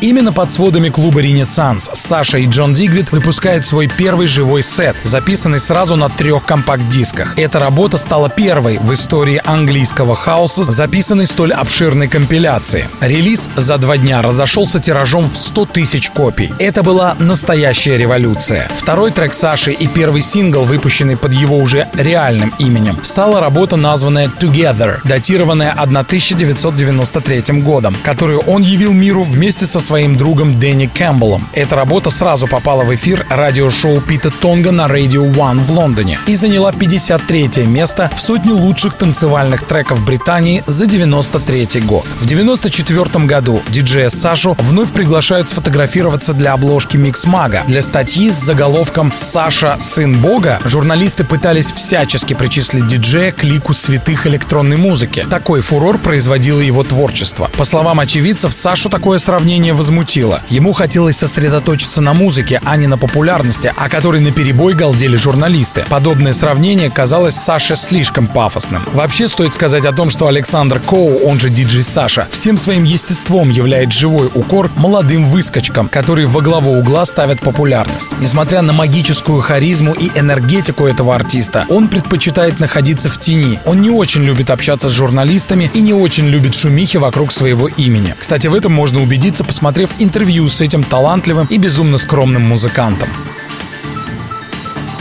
Именно 0.00 0.32
под 0.32 0.52
сводами 0.52 0.90
клуба 0.90 1.20
«Ренессанс» 1.20 1.90
Саша 1.94 2.38
и 2.38 2.46
Джон 2.46 2.74
Дигвид 2.74 3.12
выпускают 3.12 3.64
свой 3.64 3.88
первый 3.88 4.26
живой 4.26 4.62
сет, 4.62 4.94
записанный 5.04 5.58
сразу 5.58 5.96
на 5.96 6.10
трех 6.10 6.44
компакт-дисках. 6.44 7.38
Эта 7.38 7.58
работа 7.58 7.96
стала 7.96 8.28
первой 8.28 8.78
в 8.78 8.92
истории 8.92 9.40
английского 9.42 10.14
хаоса, 10.14 10.64
записанной 10.64 11.26
столь 11.26 11.52
обширной 11.52 12.08
компиляции. 12.08 12.90
Релиз 13.00 13.48
за 13.56 13.78
два 13.78 13.96
дня 13.96 14.20
разошелся 14.20 14.80
тиражом 14.80 15.30
в 15.30 15.36
100 15.36 15.64
тысяч 15.66 16.10
копий. 16.10 16.52
Это 16.58 16.82
была 16.96 17.14
настоящая 17.18 17.98
революция. 17.98 18.70
Второй 18.74 19.10
трек 19.10 19.34
Саши 19.34 19.72
и 19.72 19.86
первый 19.86 20.22
сингл, 20.22 20.64
выпущенный 20.64 21.18
под 21.18 21.34
его 21.34 21.58
уже 21.58 21.90
реальным 21.92 22.54
именем, 22.58 22.98
стала 23.02 23.38
работа, 23.38 23.76
названная 23.76 24.28
«Together», 24.28 25.00
датированная 25.04 25.72
1993 25.72 27.60
годом, 27.60 27.94
которую 28.02 28.40
он 28.46 28.62
явил 28.62 28.94
миру 28.94 29.24
вместе 29.24 29.66
со 29.66 29.78
своим 29.78 30.16
другом 30.16 30.58
Дэнни 30.58 30.86
Кэмпбеллом. 30.86 31.50
Эта 31.52 31.76
работа 31.76 32.08
сразу 32.08 32.46
попала 32.46 32.82
в 32.82 32.94
эфир 32.94 33.26
радиошоу 33.28 34.00
Пита 34.00 34.30
Тонга 34.30 34.70
на 34.70 34.86
Radio 34.86 35.30
One 35.30 35.62
в 35.62 35.70
Лондоне 35.72 36.18
и 36.26 36.34
заняла 36.34 36.72
53 36.72 37.66
место 37.66 38.10
в 38.14 38.20
сотне 38.22 38.52
лучших 38.52 38.94
танцевальных 38.94 39.64
треков 39.64 40.02
Британии 40.02 40.64
за 40.66 40.86
93 40.86 41.80
год. 41.80 42.06
В 42.20 42.24
94 42.24 43.26
году 43.26 43.60
диджея 43.68 44.08
Сашу 44.08 44.56
вновь 44.58 44.94
приглашают 44.94 45.50
сфотографироваться 45.50 46.32
для 46.32 46.54
обложки 46.54 46.85
Mixmag 46.94 47.24
а. 47.26 47.64
Для 47.66 47.82
статьи 47.82 48.30
с 48.30 48.34
заголовком 48.34 49.12
«Саша– 49.14 49.76
сын 49.80 50.20
бога» 50.20 50.60
журналисты 50.64 51.24
пытались 51.24 51.72
всячески 51.72 52.34
причислить 52.34 52.86
диджея 52.86 53.32
к 53.32 53.42
лику 53.44 53.74
святых 53.74 54.26
электронной 54.26 54.76
музыки. 54.76 55.26
Такой 55.28 55.60
фурор 55.60 55.98
производило 55.98 56.60
его 56.60 56.84
творчество. 56.84 57.50
По 57.56 57.64
словам 57.64 58.00
очевидцев, 58.00 58.52
Сашу 58.52 58.88
такое 58.88 59.18
сравнение 59.18 59.72
возмутило. 59.72 60.42
Ему 60.48 60.72
хотелось 60.72 61.16
сосредоточиться 61.16 62.00
на 62.00 62.14
музыке, 62.14 62.60
а 62.64 62.76
не 62.76 62.86
на 62.86 62.98
популярности, 62.98 63.72
о 63.76 63.88
которой 63.88 64.20
наперебой 64.20 64.74
галдели 64.74 65.16
журналисты. 65.16 65.84
Подобное 65.88 66.32
сравнение 66.32 66.90
казалось 66.90 67.34
Саше 67.34 67.76
слишком 67.76 68.26
пафосным. 68.28 68.86
Вообще 68.92 69.28
стоит 69.28 69.54
сказать 69.54 69.84
о 69.86 69.92
том, 69.92 70.10
что 70.10 70.28
Александр 70.28 70.80
Коу, 70.80 71.18
он 71.24 71.40
же 71.40 71.50
диджей 71.50 71.82
Саша, 71.82 72.28
всем 72.30 72.56
своим 72.56 72.84
естеством 72.84 73.50
является 73.50 73.98
живой 73.98 74.30
укор 74.34 74.70
молодым 74.76 75.26
выскочкам, 75.26 75.88
которые 75.88 76.26
во 76.26 76.40
главу 76.40 76.75
угла 76.78 77.04
ставят 77.04 77.40
популярность. 77.40 78.08
Несмотря 78.20 78.62
на 78.62 78.72
магическую 78.72 79.40
харизму 79.40 79.92
и 79.92 80.10
энергетику 80.18 80.86
этого 80.86 81.14
артиста, 81.14 81.66
он 81.68 81.88
предпочитает 81.88 82.60
находиться 82.60 83.08
в 83.08 83.18
тени. 83.18 83.60
Он 83.64 83.80
не 83.80 83.90
очень 83.90 84.22
любит 84.22 84.50
общаться 84.50 84.88
с 84.88 84.92
журналистами 84.92 85.70
и 85.74 85.80
не 85.80 85.94
очень 85.94 86.26
любит 86.26 86.54
шумихи 86.54 86.98
вокруг 86.98 87.32
своего 87.32 87.68
имени. 87.68 88.14
Кстати, 88.18 88.46
в 88.46 88.54
этом 88.54 88.72
можно 88.72 89.02
убедиться, 89.02 89.44
посмотрев 89.44 89.90
интервью 89.98 90.48
с 90.48 90.60
этим 90.60 90.84
талантливым 90.84 91.46
и 91.46 91.58
безумно 91.58 91.98
скромным 91.98 92.42
музыкантом. 92.42 93.08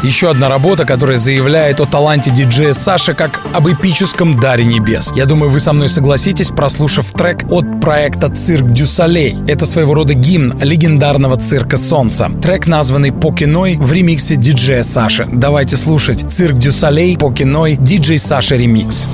Еще 0.05 0.29
одна 0.29 0.49
работа, 0.49 0.85
которая 0.85 1.17
заявляет 1.17 1.79
о 1.79 1.87
таланте 1.87 2.29
диджея 2.29 2.73
Саши 2.73 3.15
как 3.15 3.41
об 3.53 3.67
эпическом 3.67 4.39
даре 4.39 4.63
небес. 4.63 5.11
Я 5.15 5.25
думаю, 5.25 5.49
вы 5.49 5.59
со 5.59 5.73
мной 5.73 5.89
согласитесь, 5.89 6.51
прослушав 6.51 7.11
трек 7.11 7.43
от 7.49 7.81
проекта 7.81 8.29
«Цирк 8.29 8.69
Дю 8.71 8.85
Солей». 8.85 9.35
Это 9.47 9.65
своего 9.65 9.95
рода 9.95 10.13
гимн 10.13 10.59
легендарного 10.61 11.37
цирка 11.37 11.77
Солнца. 11.77 12.29
Трек, 12.39 12.67
названный 12.67 13.11
«Pokinoi» 13.11 13.77
в 13.77 13.91
ремиксе 13.91 14.35
диджея 14.35 14.83
Саши. 14.83 15.27
Давайте 15.27 15.75
слушать 15.75 16.23
«Цирк 16.31 16.59
Дю 16.59 16.71
Солей», 16.71 17.17
«Pokinoi», 17.17 17.75
диджей 17.75 18.19
Саша 18.19 18.57
ремикс. 18.57 19.07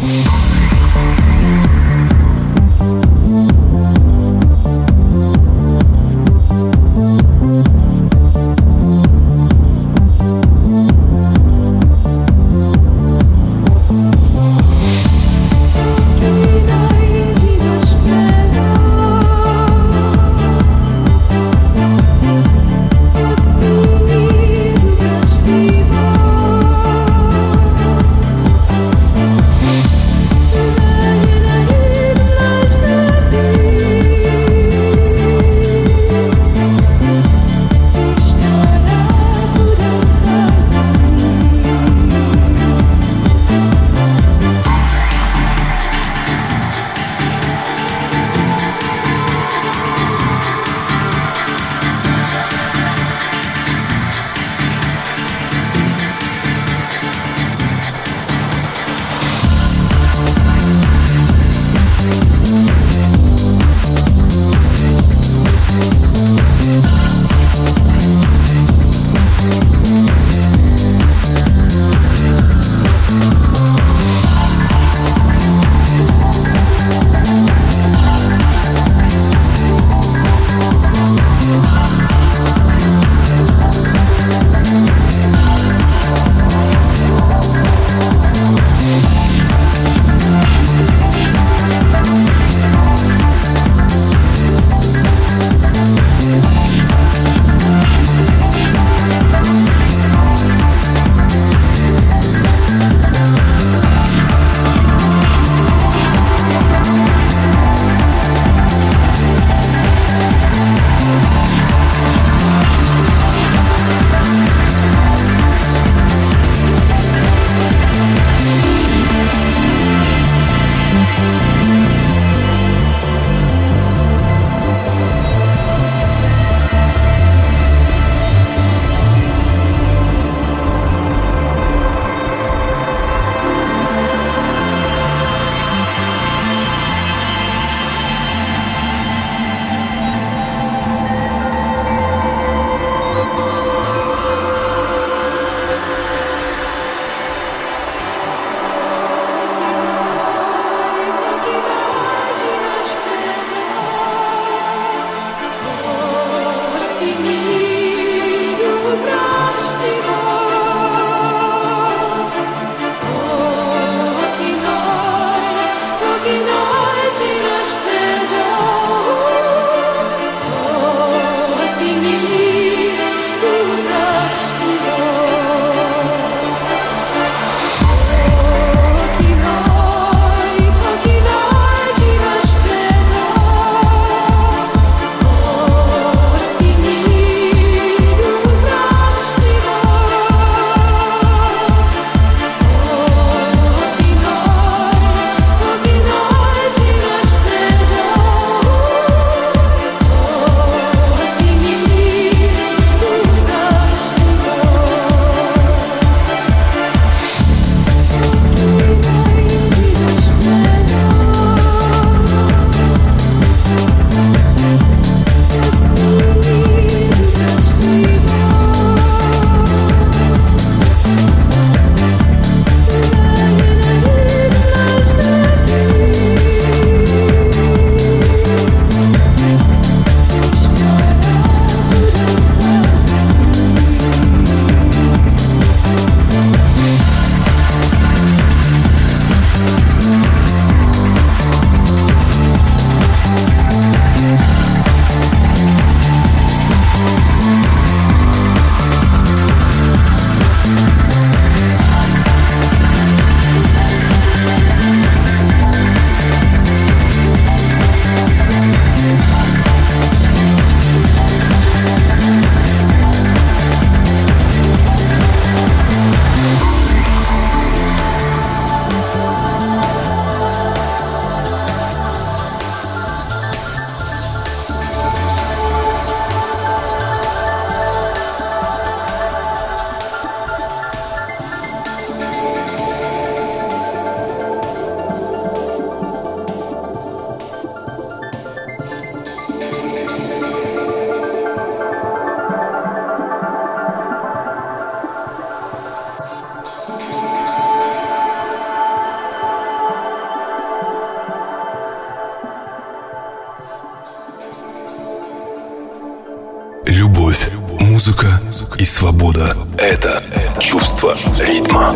Ремикс. 308.81 308.91
свобода— 308.91 309.55
это 309.81 310.21
чувство 310.59 311.15
ритма. 311.39 311.95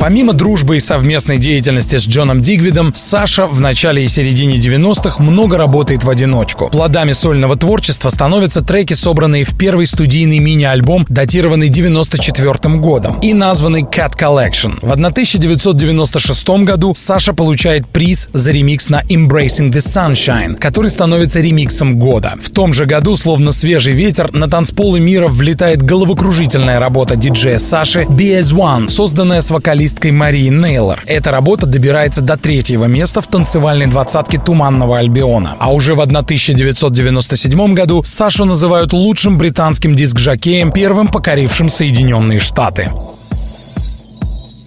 Помимо 0.00 0.32
дружбы 0.32 0.78
и 0.78 0.80
совместной 0.80 1.36
деятельности 1.36 1.96
с 1.96 2.08
Джоном 2.08 2.40
Дигвидом, 2.40 2.92
Саша 2.96 3.46
в 3.46 3.60
начале 3.60 4.02
и 4.02 4.08
середине 4.08 4.56
90-х 4.56 5.22
много 5.22 5.58
работает 5.58 6.02
в 6.02 6.08
одиночку. 6.08 6.70
Плодами 6.70 7.12
сольного 7.12 7.56
творчества 7.56 8.08
становятся 8.08 8.62
треки, 8.62 8.94
собранные 8.94 9.44
в 9.44 9.58
первый 9.58 9.86
студийный 9.86 10.38
мини-альбом, 10.38 11.04
датированный 11.10 11.68
94 11.68 12.76
годом 12.76 13.18
и 13.20 13.34
названный 13.34 13.82
Cat 13.82 14.16
Collection. 14.18 14.78
В 14.80 14.92
1996 14.92 16.48
году 16.64 16.94
Саша 16.96 17.34
получает 17.34 17.86
приз 17.86 18.30
за 18.32 18.52
ремикс 18.52 18.88
на 18.88 19.02
Embracing 19.02 19.70
the 19.70 19.80
Sunshine, 19.80 20.54
который 20.54 20.88
становится 20.88 21.40
ремиксом 21.40 21.98
года. 21.98 22.36
В 22.40 22.48
том 22.48 22.72
же 22.72 22.86
году, 22.86 23.16
словно 23.16 23.52
свежий 23.52 23.92
ветер, 23.92 24.32
на 24.32 24.48
танцполы 24.48 25.00
мира 25.00 25.28
влетает 25.28 25.82
головокружительная 25.82 26.80
работа 26.80 27.09
диджея 27.16 27.58
Саши 27.58 28.02
BS1, 28.02 28.88
созданная 28.88 29.40
с 29.40 29.50
вокалисткой 29.50 30.10
Марией 30.12 30.50
Нейлор. 30.50 31.02
Эта 31.06 31.30
работа 31.30 31.66
добирается 31.66 32.20
до 32.20 32.36
третьего 32.36 32.86
места 32.86 33.20
в 33.20 33.26
танцевальной 33.26 33.86
двадцатке 33.86 34.38
Туманного 34.38 34.98
Альбиона. 34.98 35.56
А 35.58 35.72
уже 35.72 35.94
в 35.94 36.00
1997 36.00 37.74
году 37.74 38.02
Сашу 38.04 38.44
называют 38.44 38.92
лучшим 38.92 39.38
британским 39.38 39.94
диск-жокеем, 39.94 40.72
первым 40.72 41.08
покорившим 41.08 41.68
Соединенные 41.68 42.38
Штаты. 42.38 42.90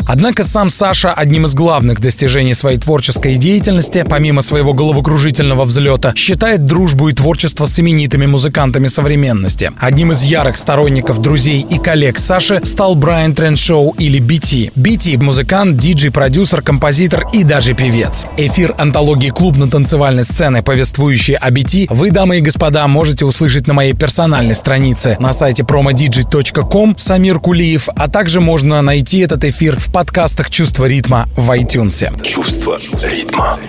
Однако 0.05 0.43
сам 0.43 0.69
Саша 0.69 1.13
одним 1.13 1.45
из 1.45 1.55
главных 1.55 1.99
достижений 1.99 2.53
своей 2.53 2.77
творческой 2.77 3.37
деятельности, 3.37 4.05
помимо 4.07 4.41
своего 4.41 4.73
головокружительного 4.73 5.63
взлета, 5.63 6.13
считает 6.15 6.65
дружбу 6.65 7.09
и 7.09 7.13
творчество 7.13 7.65
с 7.65 7.79
именитыми 7.79 8.25
музыкантами 8.25 8.87
современности. 8.87 9.71
Одним 9.79 10.11
из 10.11 10.23
ярых 10.23 10.57
сторонников 10.57 11.19
друзей 11.19 11.61
и 11.61 11.77
коллег 11.79 12.19
Саши 12.19 12.61
стал 12.63 12.95
Брайан 12.95 13.33
Треншоу 13.33 13.91
или 13.97 14.19
BT. 14.19 14.73
BT— 14.75 15.17
музыкант, 15.23 15.77
диджей, 15.77 16.11
продюсер, 16.11 16.61
композитор 16.61 17.27
и 17.31 17.43
даже 17.43 17.73
певец. 17.73 18.25
Эфир 18.37 18.75
антологии 18.77 19.29
клубно-танцевальной 19.29 20.25
сцены, 20.25 20.63
повествующий 20.63 21.35
о 21.35 21.49
BT, 21.49 21.87
вы, 21.89 22.11
дамы 22.11 22.39
и 22.39 22.41
господа, 22.41 22.87
можете 22.87 23.25
услышать 23.25 23.67
на 23.67 23.73
моей 23.73 23.93
персональной 23.93 24.55
странице 24.55 25.15
на 25.19 25.31
сайте 25.31 25.63
promodj.com 25.63 26.95
Самир 26.97 27.39
Кулиев, 27.39 27.87
а 27.95 28.09
также 28.09 28.41
можно 28.41 28.81
найти 28.81 29.19
этот 29.19 29.45
эфир 29.45 29.79
в 29.79 29.92
подкастах 29.93 30.49
«Чувство 30.49 30.85
ритма» 30.85 31.29
в 31.37 31.49
iTunes. 31.51 32.21
Чувство 32.23 32.79
ритма. 33.03 33.59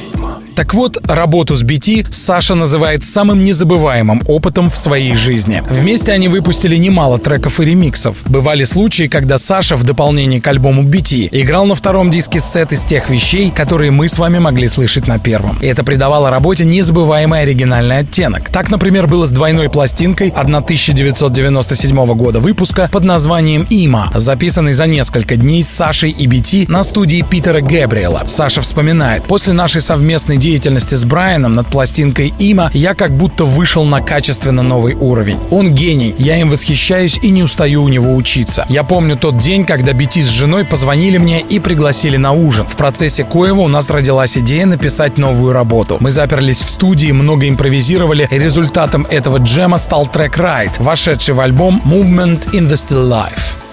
Так 0.55 0.74
вот, 0.74 0.99
работу 1.09 1.57
с 1.57 1.62
BT 1.64 2.07
Саша 2.11 2.55
называет 2.55 3.05
самым 3.05 3.45
незабываемым 3.45 4.22
опытом 4.26 4.70
в 4.70 4.76
своей 4.76 5.14
жизни. 5.14 5.62
Вместе 5.68 6.12
они 6.12 6.28
выпустили 6.28 6.76
немало 6.76 7.18
треков 7.18 7.61
и 7.61 7.64
ремиксов. 7.64 8.18
Бывали 8.26 8.64
случаи, 8.64 9.09
когда 9.09 9.39
Саша 9.39 9.76
в 9.76 9.85
дополнение 9.85 10.41
к 10.41 10.47
альбому 10.47 10.82
BT 10.82 11.28
играл 11.30 11.66
на 11.66 11.74
втором 11.74 12.11
диске 12.11 12.41
сет 12.41 12.72
из 12.72 12.82
тех 12.82 13.11
вещей, 13.11 13.51
которые 13.51 13.91
мы 13.91 14.09
с 14.09 14.18
вами 14.18 14.39
могли 14.39 14.68
слышать 14.68 15.07
на 15.07 15.18
первом. 15.18 15.59
И 15.61 15.66
это 15.66 15.85
придавало 15.85 16.30
работе 16.30 16.64
незабываемый 16.64 17.43
оригинальный 17.43 17.99
оттенок. 17.99 18.51
Так, 18.51 18.70
например, 18.70 19.07
было 19.07 19.26
с 19.26 19.30
двойной 19.30 19.68
пластинкой 19.68 20.28
1997 20.30 22.07
года 22.14 22.41
выпуска 22.41 22.89
под 22.91 23.05
названием 23.05 23.66
«Има», 23.70 24.11
записанной 24.14 24.72
за 24.72 24.87
несколько 24.87 25.37
дней 25.37 25.62
с 25.62 25.68
Сашей 25.68 26.11
и 26.11 26.26
BT 26.26 26.70
на 26.70 26.82
студии 26.82 27.24
Питера 27.28 27.61
Гэбриэла. 27.61 28.24
Саша 28.26 28.61
вспоминает, 28.61 29.24
после 29.24 29.53
нашей 29.53 29.80
совместной 30.24 30.36
деятельности 30.38 30.94
с 30.94 31.04
Брайаном 31.04 31.54
над 31.54 31.66
пластинкой 31.66 32.32
«Има» 32.38 32.70
я 32.72 32.94
как 32.94 33.10
будто 33.10 33.44
вышел 33.44 33.84
на 33.84 34.00
качественно 34.00 34.62
новый 34.62 34.94
уровень. 34.94 35.38
Он 35.50 35.74
гений, 35.74 36.14
я 36.18 36.40
им 36.40 36.48
восхищаюсь 36.48 37.18
и 37.22 37.30
не 37.30 37.42
устаю 37.42 37.82
у 37.82 37.88
него 37.88 38.14
учиться. 38.14 38.64
Я 38.70 38.84
помню 38.84 39.16
тот 39.16 39.36
день, 39.36 39.66
когда 39.66 39.92
Бити 39.92 40.22
с 40.22 40.28
женой 40.28 40.64
позвонили 40.64 41.18
мне 41.18 41.42
и 41.42 41.58
пригласили 41.58 42.16
на 42.16 42.32
ужин. 42.32 42.66
В 42.66 42.76
процессе 42.76 43.24
коего 43.24 43.64
у 43.64 43.68
нас 43.68 43.90
родилась 43.90 44.38
идея 44.38 44.64
написать 44.64 45.18
новую 45.18 45.52
работу. 45.52 45.98
Мы 46.00 46.10
заперлись 46.10 46.62
в 46.62 46.70
студии, 46.70 47.12
много 47.12 47.46
импровизировали, 47.46 48.26
и 48.30 48.38
результатом 48.38 49.06
этого 49.10 49.38
джема 49.38 49.76
стал 49.76 50.06
трек 50.06 50.38
«Ride», 50.38 50.82
вошедший 50.82 51.34
в 51.34 51.40
альбом 51.40 51.82
«Movement 51.84 52.50
in 52.52 52.68
the 52.68 52.76
Still 52.76 53.10
Life». 53.10 53.63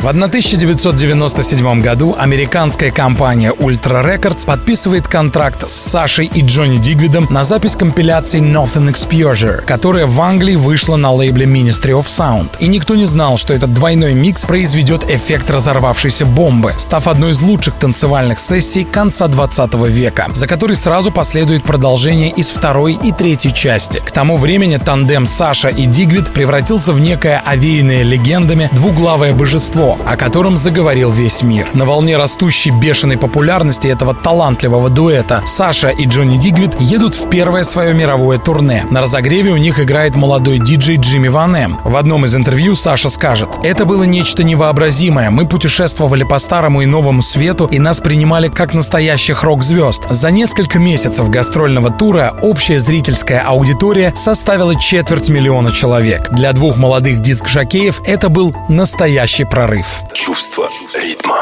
В 0.00 0.08
1997 0.08 1.80
году 1.80 2.14
американская 2.16 2.92
компания 2.92 3.52
Ultra 3.52 4.04
Records 4.04 4.46
подписывает 4.46 5.08
контракт 5.08 5.68
с 5.68 5.72
Сашей 5.72 6.26
и 6.26 6.42
Джонни 6.42 6.76
Дигвидом 6.76 7.26
на 7.30 7.44
запись 7.44 7.74
компиляции 7.74 8.40
Nothing 8.40 8.92
Exposure, 8.92 9.62
которая 9.64 10.06
в 10.06 10.20
Англии 10.20 10.54
вышла 10.54 10.96
на 10.96 11.12
лейбле 11.12 11.46
Ministry 11.46 11.90
of 11.90 12.06
Sound. 12.06 12.50
И 12.60 12.68
никто 12.68 12.94
не 12.94 13.06
знал, 13.06 13.36
что 13.36 13.52
этот 13.52 13.72
двойной 13.72 14.14
микс 14.14 14.44
произведет 14.44 15.10
эффект 15.10 15.50
разорвавшейся 15.50 16.24
бомбы, 16.26 16.74
став 16.78 17.08
одной 17.08 17.32
из 17.32 17.42
лучших 17.42 17.74
танцевальных 17.74 18.38
сессий 18.38 18.84
конца 18.84 19.26
20 19.26 19.74
века, 19.88 20.28
за 20.34 20.46
которой 20.46 20.76
сразу 20.76 21.10
последует 21.10 21.64
продолжение 21.64 22.30
из 22.30 22.50
второй 22.50 22.92
и 22.92 23.12
третьей 23.12 23.52
части. 23.52 23.98
К 23.98 24.12
тому 24.12 24.36
времени 24.36 24.76
тандем 24.76 25.26
Саша 25.26 25.68
и 25.70 25.86
Дигвид 25.86 26.32
превратился 26.32 26.92
в 26.92 27.00
некое 27.00 27.42
овеянное 27.44 28.02
легендами 28.02 28.68
двуглавое 28.72 29.32
божество, 29.32 29.85
о 29.94 30.16
котором 30.16 30.56
заговорил 30.56 31.10
весь 31.10 31.42
мир. 31.42 31.68
На 31.72 31.84
волне 31.84 32.16
растущей 32.16 32.70
бешеной 32.70 33.16
популярности 33.16 33.86
этого 33.86 34.14
талантливого 34.14 34.90
дуэта 34.90 35.42
Саша 35.46 35.90
и 35.90 36.06
Джонни 36.06 36.36
Дигвид 36.36 36.72
едут 36.80 37.14
в 37.14 37.28
первое 37.28 37.62
свое 37.62 37.94
мировое 37.94 38.38
турне. 38.38 38.84
На 38.90 39.00
разогреве 39.00 39.52
у 39.52 39.56
них 39.56 39.78
играет 39.78 40.16
молодой 40.16 40.58
диджей 40.58 40.96
Джимми 40.96 41.28
Ван 41.28 41.54
Эм. 41.54 41.78
В 41.84 41.96
одном 41.96 42.24
из 42.24 42.34
интервью 42.34 42.74
Саша 42.74 43.08
скажет, 43.08 43.48
«Это 43.62 43.84
было 43.84 44.02
нечто 44.02 44.42
невообразимое. 44.42 45.30
Мы 45.30 45.46
путешествовали 45.46 46.24
по 46.24 46.38
старому 46.38 46.82
и 46.82 46.86
новому 46.86 47.22
свету, 47.22 47.66
и 47.66 47.78
нас 47.78 48.00
принимали 48.00 48.48
как 48.48 48.74
настоящих 48.74 49.44
рок-звезд. 49.44 50.08
За 50.10 50.30
несколько 50.30 50.78
месяцев 50.78 51.30
гастрольного 51.30 51.90
тура 51.90 52.34
общая 52.42 52.78
зрительская 52.78 53.40
аудитория 53.40 54.12
составила 54.16 54.74
четверть 54.74 55.28
миллиона 55.28 55.70
человек. 55.70 56.30
Для 56.30 56.52
двух 56.52 56.76
молодых 56.76 57.20
диск-жокеев 57.20 58.00
это 58.04 58.28
был 58.28 58.54
настоящий 58.68 59.44
прорыв 59.44 59.75
драйв. 59.76 60.02
Чувство 60.12 60.68
ритма. 60.94 61.36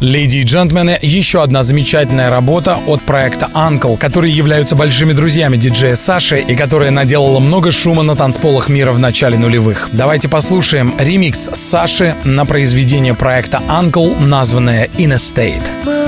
Леди 0.00 0.38
и 0.38 0.42
джентльмены, 0.42 0.98
еще 1.00 1.42
одна 1.42 1.62
замечательная 1.62 2.28
работа 2.28 2.78
от 2.86 3.00
проекта 3.02 3.48
Uncle, 3.54 3.96
которые 3.96 4.34
являются 4.36 4.74
большими 4.74 5.12
друзьями 5.12 5.56
диджея 5.56 5.94
Саши 5.94 6.40
и 6.40 6.56
которая 6.56 6.90
наделала 6.90 7.38
много 7.38 7.70
шума 7.70 8.02
на 8.02 8.16
танцполах 8.16 8.68
мира 8.68 8.92
в 8.92 8.98
начале 8.98 9.38
нулевых. 9.38 9.88
Давайте 9.92 10.28
послушаем 10.28 10.92
ремикс 10.98 11.48
Саши 11.54 12.16
на 12.24 12.44
произведение 12.44 13.14
проекта 13.14 13.62
Uncle, 13.68 14.20
названное 14.20 14.88
In 14.98 15.12
a 15.12 15.16
State. 15.16 16.03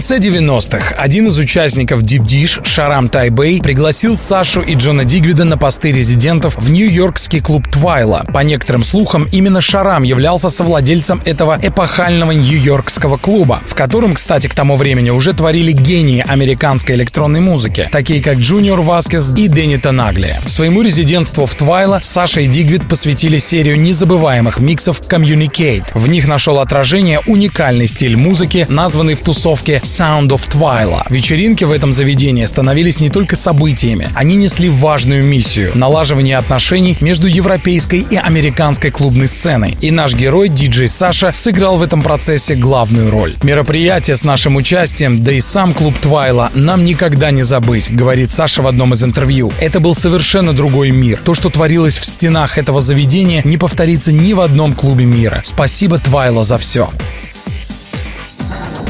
Конце 0.00 0.16
90-х 0.16 0.94
один 0.96 1.28
из 1.28 1.36
участников 1.36 2.00
Deep 2.00 2.24
Dish, 2.24 2.64
Шарам 2.64 3.10
Тайеби, 3.10 3.60
пригласил 3.60 4.16
Сашу 4.16 4.62
и 4.62 4.72
Джона 4.72 5.04
Дигвида 5.04 5.44
на 5.44 5.58
посты 5.58 5.92
резидентов 5.92 6.56
в 6.56 6.70
нью-йоркский 6.70 7.42
клуб 7.42 7.68
Twilo. 7.68 8.24
По 8.32 8.38
некоторым 8.38 8.82
слухам, 8.82 9.28
именно 9.30 9.60
Шарам 9.60 10.02
являлся 10.02 10.48
совладельцем 10.48 11.20
этого 11.26 11.58
эпохального 11.62 12.32
нью-йоркского 12.32 13.18
клуба, 13.18 13.60
в 13.66 13.74
котором, 13.74 14.14
кстати, 14.14 14.46
к 14.46 14.54
тому 14.54 14.76
времени 14.76 15.10
уже 15.10 15.34
творили 15.34 15.72
гении 15.72 16.24
американской 16.26 16.94
электронной 16.94 17.40
музыки, 17.40 17.86
такие 17.92 18.22
как 18.22 18.38
Джуниор 18.38 18.80
Васкес 18.80 19.34
и 19.36 19.48
Дэнни 19.48 19.76
Тенаглия. 19.76 20.40
Своему 20.46 20.80
резидентству 20.80 21.44
в 21.44 21.54
Twilo 21.54 22.00
Саша 22.02 22.40
и 22.40 22.46
Дигвид 22.46 22.88
посвятили 22.88 23.36
серию 23.36 23.78
незабываемых 23.78 24.60
миксов 24.60 25.02
Communicate. 25.02 25.88
В 25.92 26.08
них 26.08 26.26
нашел 26.26 26.58
отражение 26.58 27.20
уникальный 27.26 27.86
стиль 27.86 28.16
музыки, 28.16 28.64
названный 28.70 29.14
в 29.14 29.20
тусовке 29.20 29.82
Sound 29.90 30.28
of 30.28 30.48
Twilo. 30.48 31.02
Вечеринки 31.10 31.64
в 31.64 31.72
этом 31.72 31.92
заведении 31.92 32.44
становились 32.44 33.00
не 33.00 33.10
только 33.10 33.34
событиями, 33.34 34.08
они 34.14 34.36
несли 34.36 34.68
важную 34.68 35.24
миссию— 35.24 35.72
налаживание 35.74 36.38
отношений 36.38 36.96
между 37.00 37.26
европейской 37.26 37.98
и 37.98 38.14
американской 38.14 38.92
клубной 38.92 39.26
сценой. 39.26 39.76
И 39.80 39.90
наш 39.90 40.14
герой, 40.14 40.48
диджей 40.48 40.86
Саша, 40.86 41.32
сыграл 41.32 41.76
в 41.76 41.82
этом 41.82 42.02
процессе 42.02 42.54
главную 42.54 43.10
роль. 43.10 43.36
Мероприятие 43.42 44.16
с 44.16 44.22
нашим 44.22 44.54
участием, 44.54 45.24
да 45.24 45.32
и 45.32 45.40
сам 45.40 45.74
клуб 45.74 45.98
Twilo 45.98 46.50
нам 46.54 46.84
никогда 46.84 47.32
не 47.32 47.42
забыть, 47.42 47.92
говорит 47.92 48.30
Саша 48.30 48.62
в 48.62 48.68
одном 48.68 48.92
из 48.92 49.02
интервью. 49.02 49.52
Это 49.60 49.80
был 49.80 49.96
совершенно 49.96 50.52
другой 50.52 50.92
мир. 50.92 51.18
То, 51.24 51.34
что 51.34 51.50
творилось 51.50 51.98
в 51.98 52.06
стенах 52.06 52.58
этого 52.58 52.80
заведения, 52.80 53.42
не 53.44 53.56
повторится 53.56 54.12
ни 54.12 54.34
в 54.34 54.40
одном 54.40 54.74
клубе 54.74 55.04
мира. 55.04 55.40
Спасибо 55.42 55.98
Twilo 55.98 56.44
за 56.44 56.58
все. 56.58 56.90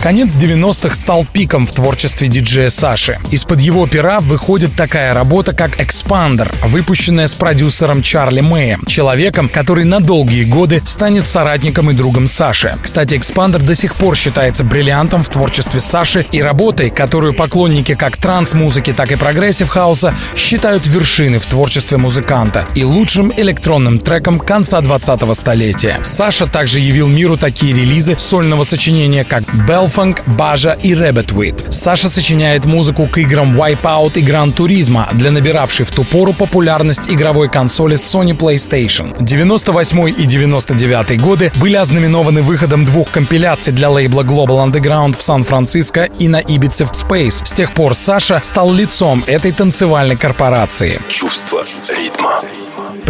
Конец 0.03 0.35
90-х 0.35 0.95
стал 0.95 1.27
пиком 1.31 1.67
в 1.67 1.73
творчестве 1.73 2.27
диджея 2.27 2.71
Саши. 2.71 3.19
Из-под 3.31 3.61
его 3.61 3.87
пера 3.87 4.21
выходит 4.21 4.75
такая 4.75 5.13
работа, 5.13 5.53
как 5.53 5.79
«Xpander», 5.79 6.51
выпущенная 6.63 7.29
с 7.29 7.35
продюсером 7.35 8.01
Чарли 8.01 8.41
Мэем, 8.41 8.83
человеком, 8.87 9.51
который 9.51 9.85
на 9.85 10.01
долгие 10.01 10.45
годы 10.45 10.83
станет 10.87 11.27
соратником 11.27 11.91
и 11.91 11.93
другом 11.93 12.29
Саши. 12.29 12.79
Кстати, 12.83 13.15
«Xpander» 13.19 13.61
до 13.61 13.75
сих 13.75 13.95
пор 13.95 14.17
считается 14.17 14.65
бриллиантом 14.65 15.23
в 15.23 15.29
творчестве 15.29 15.81
Саши 15.81 16.25
и 16.33 16.41
работой, 16.41 16.89
которую 16.89 17.35
поклонники 17.35 17.95
как 17.95 18.17
транс-музыки, 18.17 18.95
так 18.95 19.13
и 19.13 19.17
прогрессив-хауса 19.17 20.15
считают 20.35 20.87
вершиной 20.87 21.41
в 21.41 21.47
творчестве 21.47 21.99
музыканта 21.99 22.67
и 22.75 22.85
лучшим 22.85 23.35
электронным 23.37 23.99
треком 23.99 24.39
конца 24.39 24.81
20-го 24.81 25.35
столетия. 25.35 26.01
Саша 26.03 26.47
также 26.47 26.81
явил 26.81 27.07
миру 27.07 27.37
такие 27.37 27.75
релизы 27.75 28.17
сольного 28.19 28.65
сочинения, 28.65 29.25
как 29.25 29.43
«Bell 29.43 29.90
Funk, 29.91 30.23
Бажа 30.27 30.79
и 30.83 30.95
Rabbitwit. 30.95 31.71
Саша 31.71 32.09
сочиняет 32.09 32.65
музыку 32.65 33.07
к 33.07 33.19
играм 33.19 33.61
Wipeout 33.61 34.13
и 34.15 34.23
Gran 34.23 34.55
Turismo 34.55 35.07
для 35.15 35.31
набиравшей 35.31 35.85
в 35.85 35.91
ту 35.91 36.05
пору 36.05 36.33
популярность 36.33 37.09
игровой 37.09 37.49
консоли 37.49 37.97
Sony 37.97 38.37
PlayStation. 38.37 39.15
98 39.21 40.09
и 40.09 40.25
99 40.25 41.21
годы 41.21 41.53
были 41.57 41.75
ознаменованы 41.75 42.43
выходом 42.43 42.85
двух 42.85 43.11
компиляций 43.11 43.73
для 43.73 43.91
лейбла 43.91 44.23
Global 44.23 44.65
Underground 44.65 45.17
в 45.19 45.23
Сан-Франциско 45.23 46.09
и 46.19 46.29
на 46.29 46.41
Ibiza 46.41 46.85
в 46.85 46.93
Space. 46.93 47.45
С 47.45 47.53
тех 47.53 47.75
пор 47.75 47.95
Саша 47.95 48.41
стал 48.43 48.73
лицом 48.73 49.25
этой 49.27 49.53
танцевальной 49.53 50.17
корпорации. 50.17 51.01
Чувство 51.09 51.65
ритма. 51.89 52.40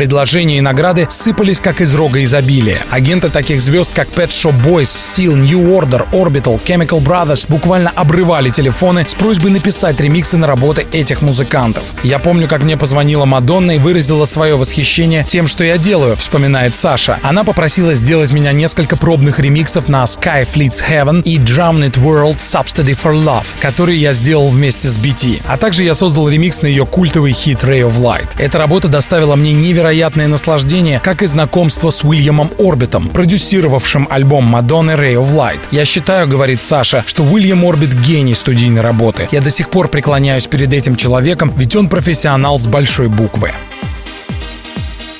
Предложения 0.00 0.56
и 0.56 0.60
награды 0.62 1.06
сыпались 1.10 1.60
как 1.60 1.82
из 1.82 1.94
рога 1.94 2.24
изобилия. 2.24 2.86
Агенты 2.90 3.28
таких 3.28 3.60
звезд, 3.60 3.90
как 3.92 4.08
Pet 4.08 4.28
Shop 4.28 4.54
Boys, 4.64 4.84
Seal, 4.84 5.34
New 5.34 5.78
Order, 5.78 6.08
Orbital, 6.12 6.58
Chemical 6.64 7.02
Brothers 7.02 7.44
буквально 7.46 7.90
обрывали 7.90 8.48
телефоны 8.48 9.04
с 9.06 9.14
просьбой 9.14 9.50
написать 9.50 10.00
ремиксы 10.00 10.38
на 10.38 10.46
работы 10.46 10.86
этих 10.90 11.20
музыкантов. 11.20 11.84
Я 12.02 12.18
помню, 12.18 12.48
как 12.48 12.62
мне 12.62 12.78
позвонила 12.78 13.26
Мадонна 13.26 13.72
и 13.72 13.78
выразила 13.78 14.24
свое 14.24 14.56
восхищение 14.56 15.22
тем, 15.22 15.46
что 15.46 15.64
я 15.64 15.76
делаю, 15.76 16.16
вспоминает 16.16 16.76
Саша. 16.76 17.18
Она 17.22 17.44
попросила 17.44 17.92
сделать 17.92 18.32
меня 18.32 18.52
несколько 18.52 18.96
пробных 18.96 19.38
ремиксов 19.38 19.86
на 19.90 20.04
Sky 20.04 20.48
Fleets 20.50 20.82
Heaven 20.82 21.20
и 21.24 21.36
Drowned 21.36 21.98
World 22.02 22.38
Subsidy 22.38 22.98
for 22.98 23.12
Love, 23.12 23.48
которые 23.60 24.00
я 24.00 24.14
сделал 24.14 24.48
вместе 24.48 24.88
с 24.88 24.96
BT. 24.96 25.42
А 25.46 25.58
также 25.58 25.84
я 25.84 25.92
создал 25.92 26.26
ремикс 26.30 26.62
на 26.62 26.68
ее 26.68 26.86
культовый 26.86 27.32
хит 27.32 27.58
Ray 27.64 27.86
of 27.86 27.98
Light. 27.98 28.30
Эта 28.38 28.56
работа 28.56 28.88
доставила 28.88 29.36
мне 29.36 29.52
невероятно 29.52 29.89
невероятное 29.90 30.28
наслаждение, 30.28 31.00
как 31.02 31.22
и 31.22 31.26
знакомство 31.26 31.90
с 31.90 32.04
Уильямом 32.04 32.50
Орбитом, 32.58 33.08
продюсировавшим 33.08 34.06
альбом 34.08 34.44
Мадонны 34.44 34.92
Ray 34.92 35.14
of 35.14 35.34
Light. 35.34 35.58
Я 35.72 35.84
считаю, 35.84 36.28
говорит 36.28 36.62
Саша, 36.62 37.02
что 37.06 37.24
Уильям 37.24 37.64
Орбит 37.64 37.92
гений 37.94 38.34
студийной 38.34 38.82
работы. 38.82 39.28
Я 39.32 39.40
до 39.40 39.50
сих 39.50 39.68
пор 39.68 39.88
преклоняюсь 39.88 40.46
перед 40.46 40.72
этим 40.72 40.94
человеком, 40.94 41.52
ведь 41.56 41.74
он 41.74 41.88
профессионал 41.88 42.60
с 42.60 42.68
большой 42.68 43.08
буквы. 43.08 43.50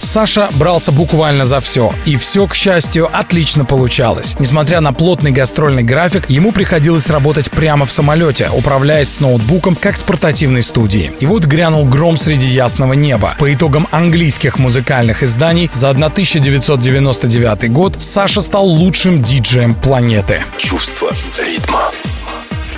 Саша 0.01 0.49
брался 0.55 0.91
буквально 0.93 1.45
за 1.45 1.61
все. 1.61 1.93
И 2.07 2.17
все, 2.17 2.47
к 2.47 2.55
счастью, 2.55 3.09
отлично 3.13 3.65
получалось. 3.65 4.35
Несмотря 4.39 4.81
на 4.81 4.93
плотный 4.93 5.31
гастрольный 5.31 5.83
график, 5.83 6.29
ему 6.29 6.53
приходилось 6.53 7.09
работать 7.11 7.51
прямо 7.51 7.87
в 7.87 7.93
самолете, 7.93 8.51
управляясь 8.53 9.11
с 9.11 9.21
ноутбуком, 9.21 9.77
как 9.77 9.97
с 9.97 10.03
портативной 10.03 10.63
студией. 10.63 11.13
И 11.21 11.27
вот 11.27 11.45
грянул 11.45 11.85
гром 11.85 12.17
среди 12.17 12.47
ясного 12.47 12.95
неба. 12.95 13.37
По 13.39 13.53
итогам 13.53 13.87
английских 13.91 14.59
музыкальных 14.59 15.23
изданий 15.23 15.71
за 15.73 15.91
1999 15.91 17.71
год 17.71 17.97
Саша 17.99 18.41
стал 18.41 18.67
лучшим 18.67 19.23
диджеем 19.23 19.75
планеты. 19.75 20.43
Чувство 20.59 21.11
ритма 21.39 21.91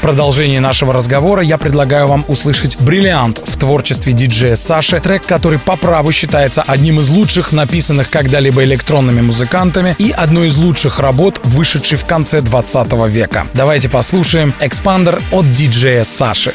продолжении 0.03 0.59
нашего 0.59 0.93
разговора 0.93 1.43
я 1.43 1.57
предлагаю 1.57 2.09
вам 2.09 2.25
услышать 2.29 2.79
бриллиант 2.81 3.41
в 3.47 3.57
творчестве 3.57 4.13
диджея 4.13 4.57
Саши, 4.57 5.01
трек, 5.01 5.25
который 5.25 5.59
по 5.59 5.77
праву 5.77 6.13
считается 6.13 6.63
одним 6.63 7.01
из 7.01 7.09
лучших 7.09 7.53
написанных 7.53 8.11
когда-либо 8.11 8.65
электронными 8.65 9.23
музыкантами 9.23 9.95
и 9.99 10.11
одной 10.11 10.49
из 10.49 10.57
лучших 10.57 10.99
работ, 10.99 11.41
вышедшей 11.45 11.97
в 11.97 12.05
конце 12.05 12.43
20 12.43 12.93
века. 13.09 13.47
Давайте 13.55 13.89
послушаем 13.89 14.53
«Экспандер» 14.61 15.23
от 15.31 15.51
диджея 15.53 16.05
Саши. 16.05 16.53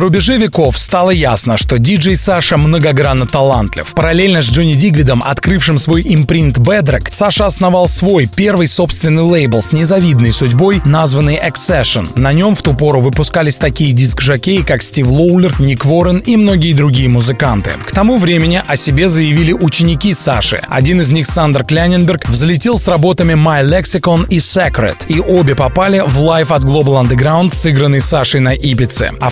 На 0.00 0.04
рубеже 0.04 0.38
веков 0.38 0.78
стало 0.78 1.10
ясно, 1.10 1.58
что 1.58 1.78
диджей 1.78 2.16
Саша 2.16 2.56
многогранно 2.56 3.26
талантлив. 3.26 3.92
Параллельно 3.92 4.40
с 4.40 4.46
Джонни 4.46 4.72
Дигвидом, 4.72 5.22
открывшим 5.22 5.76
свой 5.76 6.02
импринт 6.02 6.56
Bedrock, 6.56 7.08
Саша 7.10 7.44
основал 7.44 7.86
свой 7.86 8.26
первый 8.26 8.66
собственный 8.66 9.22
лейбл 9.22 9.60
с 9.60 9.72
незавидной 9.72 10.32
судьбой, 10.32 10.80
названный 10.86 11.36
Accession. 11.36 12.18
На 12.18 12.32
нем 12.32 12.54
в 12.54 12.62
ту 12.62 12.72
пору 12.72 13.02
выпускались 13.02 13.58
такие 13.58 13.92
диск-жокеи, 13.92 14.62
как 14.62 14.82
Стив 14.82 15.06
Лоулер, 15.06 15.60
Ник 15.60 15.84
Уоррен 15.84 16.16
и 16.16 16.34
многие 16.36 16.72
другие 16.72 17.10
музыканты. 17.10 17.72
К 17.86 17.92
тому 17.92 18.16
времени 18.16 18.62
о 18.66 18.76
себе 18.76 19.06
заявили 19.10 19.52
ученики 19.52 20.14
Саши. 20.14 20.62
Один 20.70 21.02
из 21.02 21.10
них, 21.10 21.26
Сандер 21.26 21.62
Клайненберг, 21.62 22.26
взлетел 22.26 22.78
с 22.78 22.88
работами 22.88 23.34
My 23.34 23.62
Lexicon 23.62 24.26
и 24.30 24.38
Secret, 24.38 25.06
и 25.08 25.20
обе 25.20 25.54
попали 25.54 26.02
в 26.06 26.18
лайв 26.20 26.52
от 26.52 26.62
Global 26.62 27.06
Underground, 27.06 27.54
сыгранный 27.54 28.00
Сашей 28.00 28.40
на 28.40 28.54
Ибице. 28.54 29.12
О 29.20 29.28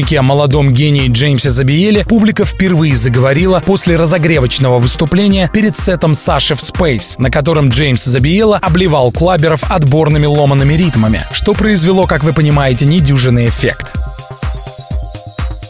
втором 0.00 0.10
ученике, 0.10 0.20
молодом 0.22 0.72
гении 0.72 1.08
Джеймсе 1.08 1.50
Забиеле, 1.50 2.04
публика 2.04 2.44
впервые 2.44 2.96
заговорила 2.96 3.62
после 3.64 3.96
разогревочного 3.96 4.78
выступления 4.78 5.50
перед 5.52 5.76
сетом 5.76 6.14
Саши 6.14 6.54
в 6.54 6.58
Space, 6.58 7.16
на 7.18 7.30
котором 7.30 7.68
Джеймс 7.68 8.04
Забиела 8.04 8.58
обливал 8.58 9.12
клаберов 9.12 9.64
отборными 9.70 10.26
ломаными 10.26 10.74
ритмами, 10.74 11.26
что 11.32 11.52
произвело, 11.52 12.06
как 12.06 12.24
вы 12.24 12.32
понимаете, 12.32 12.86
недюжинный 12.86 13.46
эффект. 13.46 13.86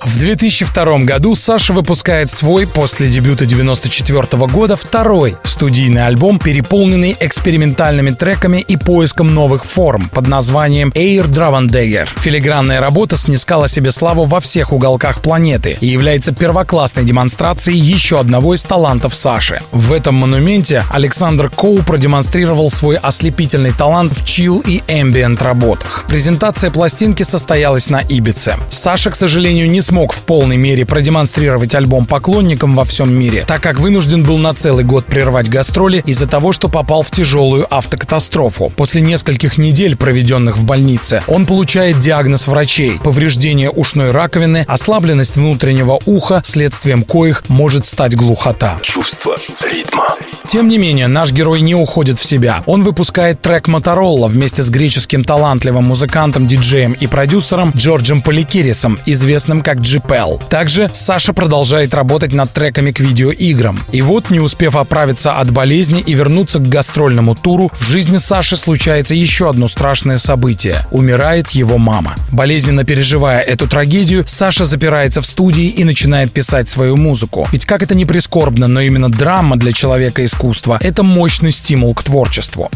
В 0.03 0.19
2002 0.19 1.01
году 1.01 1.35
Саша 1.35 1.75
выпускает 1.75 2.31
свой, 2.31 2.67
после 2.67 3.09
дебюта 3.09 3.45
94 3.45 4.47
года, 4.47 4.75
второй 4.75 5.37
студийный 5.45 6.07
альбом, 6.07 6.39
переполненный 6.39 7.15
экспериментальными 7.21 8.09
треками 8.11 8.65
и 8.67 8.79
поиском 8.79 9.35
новых 9.35 9.67
форм 9.67 10.09
под 10.09 10.27
названием 10.27 10.89
Air 10.95 11.29
Dravendegger. 11.29 12.09
Филигранная 12.17 12.81
работа 12.81 13.19
снискала 13.19 13.69
себе 13.69 13.91
славу 13.91 14.25
во 14.25 14.41
всех 14.41 14.73
уголках 14.73 15.21
планеты 15.21 15.77
и 15.79 15.89
является 15.89 16.33
первоклассной 16.33 17.05
демонстрацией 17.05 17.79
еще 17.79 18.19
одного 18.19 18.55
из 18.55 18.63
талантов 18.63 19.15
Саши. 19.15 19.61
В 19.71 19.93
этом 19.93 20.15
монументе 20.15 20.83
Александр 20.91 21.51
Коу 21.51 21.83
продемонстрировал 21.83 22.71
свой 22.71 22.97
ослепительный 22.97 23.73
талант 23.73 24.15
в 24.15 24.25
чил 24.25 24.63
и 24.67 24.79
ambient 24.89 25.43
работах. 25.45 26.07
Презентация 26.09 26.71
пластинки 26.71 27.23
состоялась 27.23 27.91
на 27.91 28.01
Ибице. 28.01 28.57
Саша, 28.71 29.11
к 29.11 29.15
сожалению, 29.15 29.71
не 29.71 29.83
смог 29.91 30.13
в 30.13 30.23
полной 30.23 30.57
мере 30.57 30.87
продемонстрировать 30.87 31.75
альбом 31.75 32.07
поклонникам 32.07 32.77
во 32.77 32.85
всем 32.85 33.13
мире, 33.13 33.45
так 33.45 33.61
как 33.61 33.81
вынужден 33.81 34.23
был 34.23 34.39
на 34.39 34.55
целый 34.55 34.85
год 34.85 35.05
прервать 35.05 35.49
гастроли 35.49 36.01
из-за 36.07 36.29
того, 36.29 36.53
что 36.53 36.69
попал 36.69 37.03
в 37.03 37.11
тяжелую 37.11 37.67
автокатастрофу. 37.75 38.73
После 38.77 39.01
нескольких 39.01 39.59
недель, 39.59 39.97
проведенных 39.97 40.59
в 40.59 40.65
больнице, 40.65 41.25
он 41.27 41.45
получает 41.45 41.99
диагноз 41.99 42.47
врачей– 42.47 43.01
повреждение 43.03 43.69
ушной 43.69 44.13
раковины, 44.13 44.65
ослабленность 44.69 45.35
внутреннего 45.35 45.99
уха, 46.07 46.41
следствием 46.45 47.03
коих 47.03 47.49
может 47.49 47.85
стать 47.85 48.15
глухота. 48.15 48.79
Чувство 48.83 49.35
ритма. 49.61 50.15
Тем 50.51 50.67
не 50.67 50.79
менее, 50.79 51.07
наш 51.07 51.31
герой 51.31 51.61
не 51.61 51.77
уходит 51.77 52.19
в 52.19 52.25
себя. 52.25 52.65
Он 52.67 52.83
выпускает 52.83 53.41
трек 53.41 53.69
Моторола 53.69 54.27
вместе 54.27 54.65
с 54.65 54.71
греческим 54.71 55.23
талантливым 55.23 55.85
музыкантом, 55.85 56.49
диджеем 56.49 56.93
и 56.93 57.07
продюсером 57.07 57.73
Джорджем 57.77 58.21
Поликирисом, 58.21 58.99
известным 59.07 59.63
как 59.63 59.80
GPL. 59.81 60.41
Также 60.49 60.91
Саша 60.93 61.33
продолжает 61.33 61.95
работать 61.95 62.35
над 62.35 62.53
треками 62.53 62.93
к 62.93 63.01
видеоиграм. 63.01 63.79
И 63.93 64.03
вот, 64.03 64.31
не 64.31 64.41
успев 64.41 64.77
оправиться 64.77 65.39
от 65.39 65.51
болезни 65.51 66.01
и 66.01 66.15
вернуться 66.15 66.59
к 66.59 66.69
гастрольному 66.69 67.35
туру, 67.35 67.71
в 67.75 67.85
жизни 67.87 68.19
Саши 68.19 68.57
случается 68.57 69.15
еще 69.15 69.49
одно 69.49 69.69
страшное 69.69 70.19
событие. 70.19 70.87
Умирает 70.91 71.51
его 71.51 71.79
мама. 71.79 72.15
Болезненно 72.31 72.85
переживая 72.85 73.41
эту 73.41 73.69
трагедию, 73.69 74.25
Саша 74.27 74.65
запирается 74.65 75.21
в 75.21 75.27
студии 75.27 75.67
и 75.67 75.85
начинает 75.85 76.33
писать 76.33 76.69
свою 76.69 76.97
музыку. 76.97 77.49
Ведь 77.53 77.65
как 77.65 77.83
это 77.83 77.95
не 77.95 78.05
прискорбно, 78.05 78.69
но 78.69 78.81
именно 78.81 79.11
драма 79.11 79.57
для 79.57 79.73
человека 79.73 80.25
искусства– 80.25 80.79
это 80.83 81.03
мощный 81.03 81.51
стимул 81.51 81.95
к 81.95 82.03
творчеству. 82.03 82.71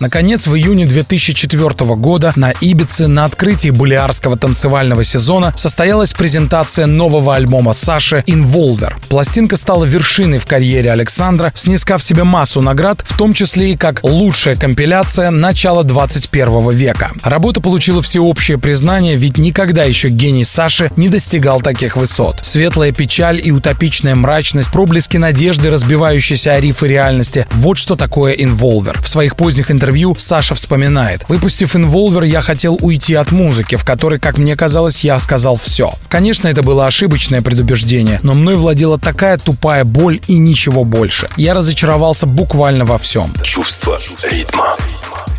Наконец, 0.00 0.46
в 0.46 0.56
июне 0.56 0.86
2004 0.86 1.94
года 1.96 2.32
на 2.34 2.52
Ибице 2.52 3.06
на 3.06 3.26
открытии 3.26 3.68
булиарского 3.68 4.38
танцевального 4.38 5.04
сезона 5.04 5.52
состоялась 5.56 6.14
презентация 6.14 6.86
нового 6.86 7.36
альбома 7.36 7.74
Саши 7.74 8.24
«Инволвер». 8.26 8.96
Пластинка 9.10 9.58
стала 9.58 9.84
вершиной 9.84 10.38
в 10.38 10.46
карьере 10.46 10.90
Александра, 10.90 11.52
снискав 11.54 12.02
себе 12.02 12.24
массу 12.24 12.62
наград, 12.62 13.04
в 13.04 13.18
том 13.18 13.34
числе 13.34 13.72
и 13.72 13.76
как 13.76 14.02
лучшая 14.02 14.56
компиляция 14.56 15.30
начала 15.30 15.84
21 15.84 16.70
века. 16.70 17.12
Работа 17.22 17.60
получила 17.60 18.00
всеобщее 18.00 18.56
признание, 18.56 19.16
ведь 19.16 19.36
никогда 19.36 19.84
еще 19.84 20.08
гений 20.08 20.44
Саши 20.44 20.90
не 20.96 21.10
достигал 21.10 21.60
таких 21.60 21.98
высот. 21.98 22.38
Светлая 22.40 22.92
печаль 22.92 23.38
и 23.44 23.52
утопичная 23.52 24.14
мрачность, 24.14 24.72
проблески 24.72 25.18
надежды, 25.18 25.68
разбивающиеся 25.68 26.54
о 26.54 26.60
рифы 26.60 26.88
реальности– 26.88 27.46
вот 27.52 27.76
что 27.76 27.96
такое 27.96 28.32
«Инволвер». 28.32 28.98
В 29.02 29.08
своих 29.08 29.36
поздних 29.36 29.70
интервью 29.70 29.89
интервью 29.90 30.14
Саша 30.16 30.54
вспоминает. 30.54 31.24
Выпустив 31.28 31.74
«Инволвер», 31.74 32.22
я 32.22 32.40
хотел 32.40 32.78
уйти 32.80 33.14
от 33.14 33.32
музыки, 33.32 33.74
в 33.74 33.84
которой, 33.84 34.20
как 34.20 34.38
мне 34.38 34.54
казалось, 34.54 35.02
я 35.02 35.18
сказал 35.18 35.56
все. 35.56 35.90
Конечно, 36.08 36.46
это 36.46 36.62
было 36.62 36.86
ошибочное 36.86 37.42
предубеждение, 37.42 38.20
но 38.22 38.34
мной 38.34 38.54
владела 38.54 39.00
такая 39.00 39.36
тупая 39.36 39.82
боль 39.82 40.20
и 40.28 40.38
ничего 40.38 40.84
больше. 40.84 41.28
Я 41.36 41.54
разочаровался 41.54 42.26
буквально 42.26 42.84
во 42.84 42.98
всем. 42.98 43.32
Чувство 43.42 43.98
ритма. 44.30 44.76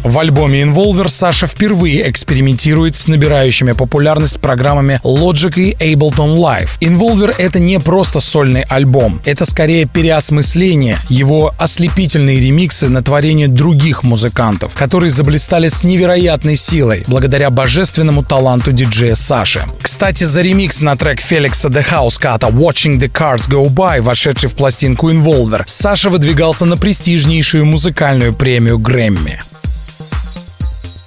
В 0.04 0.18
альбоме 0.18 0.64
Involver 0.64 1.08
Саша 1.10 1.46
впервые 1.46 2.10
экспериментирует 2.10 2.96
с 2.96 3.08
набирающими 3.08 3.74
популярность 3.74 4.40
программами 4.40 5.00
Logic 5.04 5.54
и 5.60 5.74
Ableton 5.74 6.38
Live. 6.38 6.80
Involver— 6.80 7.36
это 7.38 7.60
не 7.60 7.80
просто 7.80 8.20
сольный 8.20 8.64
альбом, 8.64 9.22
это 9.26 9.46
скорее 9.46 9.86
переосмысление, 9.86 10.98
его 11.08 11.54
ослепительные 11.60 12.40
ремиксы 12.40 12.90
на 12.90 13.04
творение 13.04 13.48
других 13.48 14.02
музыкантов, 14.02 14.74
которые 14.74 15.12
заблистали 15.12 15.68
с 15.68 15.84
невероятной 15.84 16.56
силой 16.56 17.04
благодаря 17.06 17.52
божественному 17.52 18.24
таланту 18.24 18.72
диджея 18.72 19.14
Саши. 19.14 19.66
Кстати, 19.84 20.24
за 20.24 20.42
ремикс 20.42 20.82
на 20.82 20.96
трек 20.96 21.22
Феликса 21.22 21.70
The 21.70 21.86
House 21.88 22.20
Cut 22.20 22.40
Watching 22.52 23.00
the 23.00 23.12
Cars 23.12 23.48
Go 23.48 23.68
By, 23.70 24.02
вошедший 24.02 24.50
в 24.50 24.56
пластинку 24.56 25.12
Involver, 25.12 25.62
Саша 25.68 26.10
выдвигался 26.10 26.66
на 26.66 26.76
престижнейшую 26.76 27.66
музыкальную 27.66 28.34
премию 28.34 28.80
Грэмми. 28.80 29.40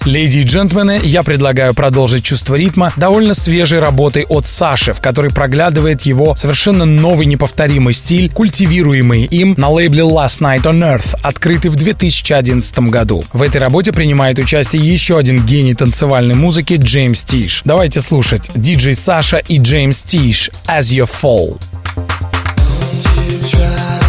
Леди 0.04 0.38
и 0.38 0.42
джентльмены, 0.42 1.00
я 1.02 1.22
предлагаю 1.22 1.72
продолжить 1.72 2.24
чувство 2.24 2.56
ритма 2.56 2.92
довольно 2.96 3.32
свежей 3.32 3.78
работой 3.78 4.26
от 4.28 4.46
Саши, 4.46 4.92
в 4.92 5.00
которой 5.00 5.30
проглядывает 5.30 6.02
его 6.02 6.36
совершенно 6.36 6.84
новый 6.84 7.24
неповторимый 7.24 7.94
стиль, 7.94 8.30
культивируемый 8.30 9.24
им 9.24 9.54
на 9.56 9.70
лейбле 9.70 10.02
Last 10.02 10.40
Night 10.40 10.64
on 10.64 10.80
Earth, 10.80 11.16
открытый 11.22 11.70
в 11.70 11.76
2011 11.76 12.78
году. 12.90 13.24
В 13.32 13.42
этой 13.42 13.56
работе 13.56 13.92
принимает 13.92 14.38
участие 14.38 14.82
еще 14.82 15.16
один 15.16 15.44
гений 15.46 15.74
танцевальной 15.74 16.34
музыки 16.34 16.78
Джеймс 16.78 17.22
Тиш. 17.22 17.62
Давайте 17.64 18.02
слушать 18.02 18.50
диджей 18.54 18.94
Саша 18.94 19.38
и 19.38 19.58
Джеймс 19.58 20.02
Тиш 20.02 20.50
«As 20.68 20.90
You 20.92 21.08
Fall». 21.08 21.58
Second 23.44 24.03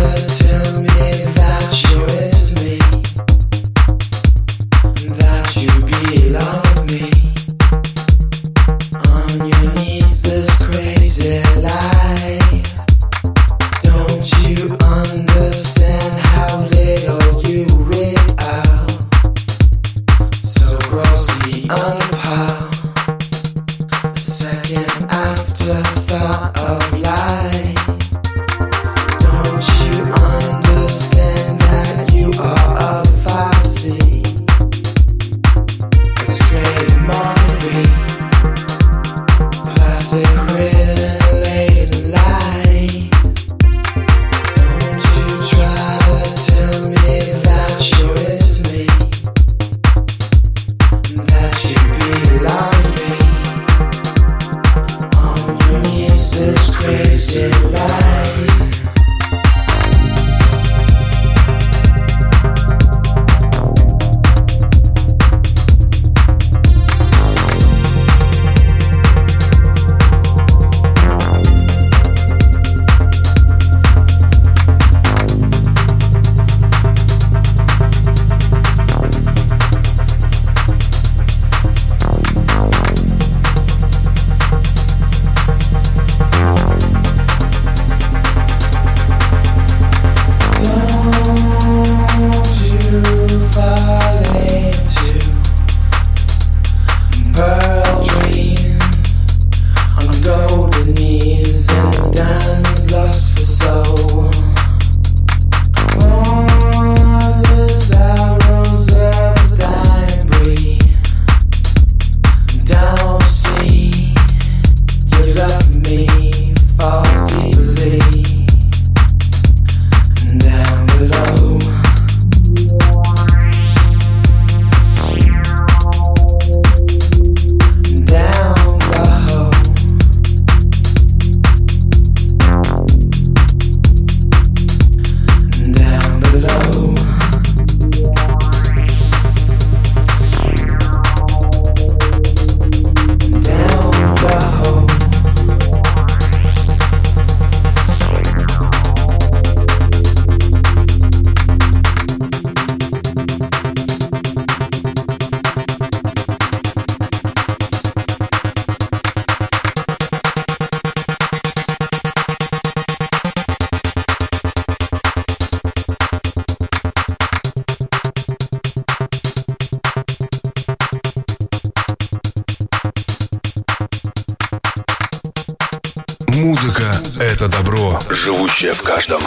живущее 178.25 178.73
в 178.73 178.81
каждом. 178.81 179.21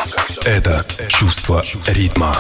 Это 0.45 0.85
чувство 1.09 1.63
ритма. 1.87 2.35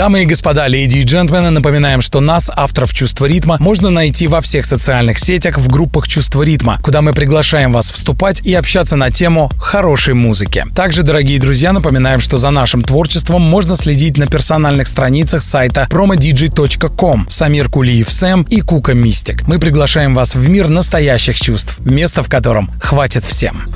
Дамы 0.00 0.22
и 0.22 0.24
господа, 0.24 0.66
леди 0.66 0.96
и 0.96 1.02
джентльмены, 1.02 1.50
напоминаем, 1.50 2.00
что 2.00 2.20
нас, 2.20 2.50
авторов 2.56 2.94
«Чувства 2.94 3.26
ритма», 3.26 3.58
можно 3.60 3.90
найти 3.90 4.28
во 4.28 4.40
всех 4.40 4.64
социальных 4.64 5.18
сетях 5.18 5.58
в 5.58 5.68
группах 5.68 6.08
«Чувство 6.08 6.42
ритма», 6.42 6.78
куда 6.82 7.02
мы 7.02 7.12
приглашаем 7.12 7.70
вас 7.70 7.90
вступать 7.90 8.40
и 8.40 8.54
общаться 8.54 8.96
на 8.96 9.10
тему 9.10 9.50
хорошей 9.60 10.14
музыки. 10.14 10.64
Также, 10.74 11.02
дорогие 11.02 11.38
друзья, 11.38 11.74
напоминаем, 11.74 12.20
что 12.20 12.38
за 12.38 12.48
нашим 12.48 12.82
творчеством 12.82 13.42
можно 13.42 13.76
следить 13.76 14.16
на 14.16 14.26
персональных 14.26 14.88
страницах 14.88 15.42
сайта 15.42 15.86
promodj.com 15.90 17.26
Самир 17.28 17.68
Кулиев 17.68 18.10
Сэм 18.10 18.44
и 18.44 18.62
Кука 18.62 18.94
Мистик. 18.94 19.46
Мы 19.46 19.58
приглашаем 19.58 20.14
вас 20.14 20.34
в 20.34 20.48
мир 20.48 20.70
настоящих 20.70 21.38
чувств, 21.38 21.78
место 21.80 22.22
в 22.22 22.30
котором 22.30 22.70
хватит 22.80 23.26
всем. 23.26 23.66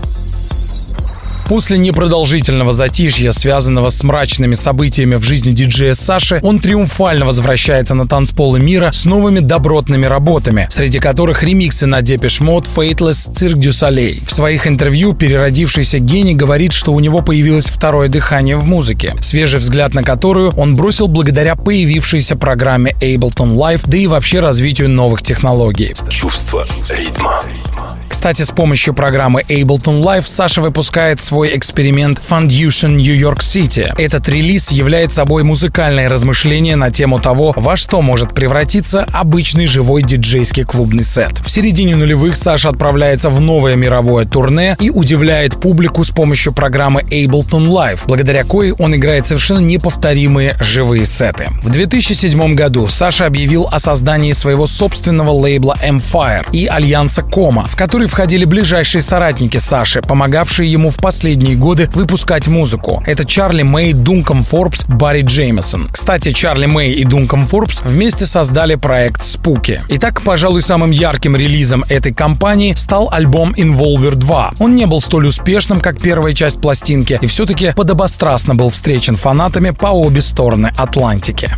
После 1.49 1.77
непродолжительного 1.77 2.73
затишья, 2.73 3.33
связанного 3.33 3.91
с 3.91 4.03
мрачными 4.03 4.55
событиями 4.55 5.17
в 5.17 5.23
жизни 5.23 5.53
диджея 5.53 5.95
Саши, 5.95 6.41
он 6.43 6.59
триумфально 6.59 7.27
возвращается 7.27 7.95
на 7.95 8.07
танцполы 8.07 8.61
мира 8.61 8.91
с 8.93 9.05
новыми 9.05 9.41
добротными 9.41 10.07
работами, 10.07 10.69
среди 10.71 10.99
которых 10.99 11.43
ремиксы 11.43 11.87
на 11.87 12.03
Depeche 12.03 12.41
Mode, 12.41 12.67
Faithless, 12.67 13.33
Cirque 13.33 13.61
du 13.61 13.71
Soleil. 13.71 14.25
В 14.27 14.33
своих 14.33 14.67
интервью 14.67 15.13
переродившийся 15.13 15.99
гений 15.99 16.35
говорит, 16.35 16.73
что 16.73 16.93
у 16.93 17.01
него 17.01 17.21
появилось 17.21 17.67
второе 17.67 18.09
дыхание 18.09 18.57
в 18.57 18.65
музыке, 18.65 19.15
свежий 19.21 19.61
взгляд 19.61 19.95
на 19.95 20.03
которую 20.03 20.51
он 20.57 20.75
бросил 20.75 21.09
благодаря 21.09 21.57
появившейся 21.57 22.37
программе 22.37 22.93
Ableton 23.01 23.55
Live, 23.55 23.83
да 23.85 23.99
и 23.99 24.07
вообще 24.07 24.41
развитию 24.41 24.89
новых 24.89 25.23
технологий. 25.23 25.95
Чувство 26.09 26.67
ритма. 26.89 27.43
Кстати, 28.15 28.43
с 28.43 28.53
помощью 28.53 28.95
программы 28.95 29.43
Ableton 29.43 30.01
Live 30.01 30.23
Саша 30.25 30.61
выпускает 30.61 31.21
свой 31.21 31.55
эксперимент 31.59 32.23
Fundution 32.27 32.91
New 32.91 33.13
York 33.13 33.41
City. 33.41 33.93
Этот 33.99 34.29
релиз 34.29 34.71
является 34.71 35.17
собой 35.17 35.43
музыкальное 35.43 36.09
размышление 36.09 36.77
на 36.77 36.93
тему 36.93 37.19
того, 37.19 37.53
во 37.57 37.77
что 37.77 38.03
может 38.03 38.33
превратиться 38.33 39.05
обычный 39.13 39.67
живой 39.67 40.05
диджейский 40.05 40.63
клубный 40.63 41.03
сет. 41.03 41.41
В 41.41 41.51
середине 41.51 41.97
нулевых 41.97 42.37
Саша 42.37 42.69
отправляется 42.69 43.31
в 43.31 43.41
новое 43.41 43.75
мировое 43.75 44.25
турне 44.27 44.77
и 44.79 44.91
удивляет 44.91 45.61
публику 45.61 46.05
с 46.05 46.11
помощью 46.11 46.53
программы 46.53 47.03
Ableton 47.03 47.69
Live, 47.69 48.03
благодаря 48.07 48.45
коей 48.45 48.73
он 48.79 48.95
играет 48.95 49.27
совершенно 49.27 49.59
неповторимые 49.59 50.57
живые 50.61 51.05
сеты. 51.05 51.49
В 51.63 51.71
2007 51.71 52.55
году 52.55 52.87
Саша 52.87 53.27
объявил 53.27 53.69
о 53.71 53.81
создании 53.81 54.33
своего 54.33 54.69
собственного 54.69 55.33
лейбла 55.33 55.77
Empire 55.85 56.47
и 56.53 56.67
альянса 56.67 57.23
Кома, 57.23 57.67
в 57.67 57.77
который 57.77 58.04
входили 58.07 58.45
ближайшие 58.45 59.03
соратники 59.03 59.59
Саши, 59.59 60.01
помогавшие 60.01 60.71
ему 60.71 60.91
в 60.91 60.97
последние 60.97 61.57
годы 61.57 61.89
выпускать 61.95 62.49
музыку. 62.49 63.03
Это 63.07 63.25
Чарли 63.25 63.63
Мэй, 63.63 63.93
Дунком 63.93 64.43
Форбс, 64.43 64.85
Барри 64.87 65.23
Джеймисон. 65.23 65.89
Кстати, 65.93 66.33
Чарли 66.33 66.67
Мэй 66.67 66.93
и 66.93 67.05
Дунком 67.05 67.47
Форбс 67.47 67.83
вместе 67.83 68.27
создали 68.27 68.75
проект 68.75 69.25
Спуки. 69.25 69.83
Итак, 69.89 70.23
пожалуй, 70.23 70.63
самым 70.63 70.91
ярким 70.91 71.37
релизом 71.37 71.85
этой 71.89 72.13
компании 72.13 72.75
стал 72.75 73.09
альбом 73.13 73.55
Involver 73.55 74.15
2. 74.15 74.55
Он 74.59 74.77
не 74.77 74.87
был 74.87 75.01
столь 75.01 75.27
успешным, 75.27 75.81
как 75.81 75.99
первая 75.99 76.33
часть 76.33 76.61
пластинки, 76.61 77.19
и 77.21 77.27
все-таки 77.27 77.73
подобострастно 77.75 78.55
был 78.55 78.69
встречен 78.69 79.17
фанатами 79.17 79.71
по 79.71 79.89
обе 79.89 80.21
стороны 80.21 80.73
Атлантики. 80.77 81.51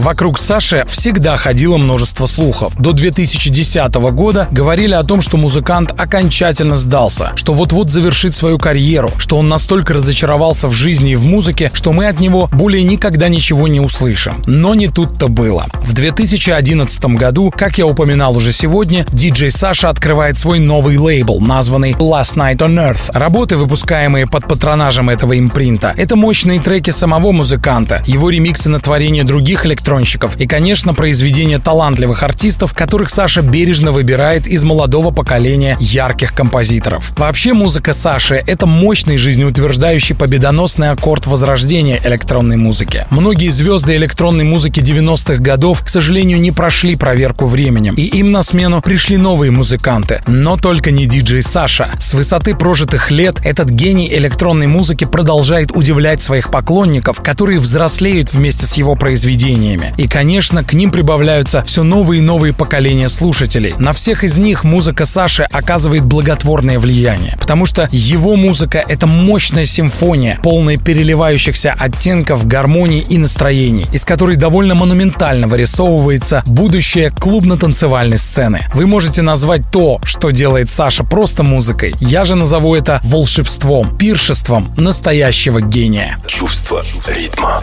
Вокруг 0.00 0.38
Саши 0.38 0.86
всегда 0.88 1.36
ходило 1.36 1.76
множество 1.76 2.24
слухов. 2.24 2.72
До 2.80 2.92
2010 2.92 3.94
года 4.14 4.48
говорили 4.50 4.94
о 4.94 5.04
том, 5.04 5.20
что 5.20 5.36
музыкант 5.36 5.92
окончательно 5.94 6.76
сдался, 6.76 7.32
что 7.34 7.52
вот-вот 7.52 7.90
завершит 7.90 8.34
свою 8.34 8.56
карьеру, 8.56 9.10
что 9.18 9.36
он 9.36 9.50
настолько 9.50 9.92
разочаровался 9.92 10.68
в 10.68 10.72
жизни 10.72 11.12
и 11.12 11.16
в 11.16 11.26
музыке, 11.26 11.70
что 11.74 11.92
мы 11.92 12.06
от 12.06 12.18
него 12.18 12.48
более 12.50 12.82
никогда 12.82 13.28
ничего 13.28 13.68
не 13.68 13.78
услышим. 13.78 14.42
Но 14.46 14.74
не 14.74 14.88
тут-то 14.88 15.28
было. 15.28 15.66
В 15.82 15.92
2011 15.92 17.04
году, 17.16 17.52
как 17.54 17.76
я 17.76 17.86
упоминал 17.86 18.34
уже 18.34 18.52
сегодня, 18.52 19.04
диджей 19.12 19.50
Саша 19.50 19.90
открывает 19.90 20.38
свой 20.38 20.60
новый 20.60 20.96
лейбл, 20.96 21.40
названный 21.42 21.92
Last 21.92 22.36
Night 22.36 22.60
on 22.60 22.76
Earth. 22.76 23.10
Работы, 23.12 23.58
выпускаемые 23.58 24.26
под 24.26 24.48
патронажем 24.48 25.10
этого 25.10 25.38
импринта, 25.38 25.92
это 25.94 26.16
мощные 26.16 26.58
треки 26.58 26.90
самого 26.90 27.32
музыканта, 27.32 28.02
его 28.06 28.30
ремиксы 28.30 28.70
на 28.70 28.80
творение 28.80 29.24
других 29.24 29.66
электронных 29.66 29.89
электронщиков 29.90 30.36
и, 30.36 30.46
конечно, 30.46 30.94
произведения 30.94 31.58
талантливых 31.58 32.22
артистов, 32.22 32.74
которых 32.74 33.10
Саша 33.10 33.42
бережно 33.42 33.90
выбирает 33.90 34.46
из 34.46 34.62
молодого 34.62 35.10
поколения 35.10 35.76
ярких 35.80 36.32
композиторов. 36.32 37.12
Вообще 37.16 37.54
музыка 37.54 37.92
Саши— 37.92 38.42
это 38.46 38.66
мощный 38.66 39.16
жизнеутверждающий 39.16 40.14
победоносный 40.14 40.90
аккорд 40.90 41.26
возрождения 41.26 42.00
электронной 42.04 42.56
музыки. 42.56 43.06
Многие 43.10 43.48
звезды 43.48 43.96
электронной 43.96 44.44
музыки 44.44 44.78
90-х 44.78 45.42
годов, 45.42 45.82
к 45.82 45.88
сожалению, 45.88 46.40
не 46.40 46.52
прошли 46.52 46.94
проверку 46.94 47.46
временем, 47.46 47.94
и 47.94 48.02
им 48.02 48.30
на 48.30 48.44
смену 48.44 48.80
пришли 48.82 49.16
новые 49.16 49.50
музыканты, 49.50 50.22
но 50.28 50.56
только 50.56 50.92
не 50.92 51.06
диджей 51.06 51.42
Саша. 51.42 51.92
С 51.98 52.14
высоты 52.14 52.54
прожитых 52.54 53.10
лет 53.10 53.40
этот 53.42 53.70
гений 53.70 54.08
электронной 54.12 54.68
музыки 54.68 55.04
продолжает 55.04 55.72
удивлять 55.72 56.22
своих 56.22 56.52
поклонников, 56.52 57.20
которые 57.20 57.58
взрослеют 57.58 58.32
вместе 58.32 58.66
с 58.66 58.74
его 58.74 58.94
произведениями. 58.94 59.69
И, 59.96 60.08
конечно, 60.08 60.64
к 60.64 60.72
ним 60.72 60.90
прибавляются 60.90 61.62
все 61.64 61.82
новые 61.82 62.20
и 62.20 62.22
новые 62.22 62.52
поколения 62.52 63.08
слушателей. 63.08 63.74
На 63.78 63.92
всех 63.92 64.24
из 64.24 64.38
них 64.38 64.64
музыка 64.64 65.04
Саши 65.04 65.44
оказывает 65.44 66.04
благотворное 66.04 66.78
влияние, 66.78 67.36
потому 67.38 67.66
что 67.66 67.88
его 67.92 68.36
музыка— 68.36 68.82
это 68.88 69.06
мощная 69.06 69.66
симфония, 69.66 70.38
полная 70.42 70.76
переливающихся 70.78 71.74
оттенков, 71.78 72.46
гармонии 72.46 73.04
и 73.08 73.18
настроений, 73.18 73.86
из 73.92 74.04
которой 74.04 74.36
довольно 74.36 74.74
монументально 74.74 75.46
вырисовывается 75.46 76.42
будущее 76.46 77.10
клубно-танцевальной 77.10 78.18
сцены. 78.18 78.66
Вы 78.74 78.86
можете 78.86 79.22
назвать 79.22 79.62
то, 79.70 80.00
что 80.04 80.30
делает 80.30 80.70
Саша 80.70 81.04
просто 81.04 81.42
музыкой. 81.42 81.94
Я 82.00 82.24
же 82.24 82.34
назову 82.34 82.74
это 82.74 83.00
волшебством, 83.04 83.96
пиршеством 83.98 84.72
настоящего 84.76 85.60
гения. 85.60 86.18
Чувство 86.26 86.82
ритма. 87.06 87.62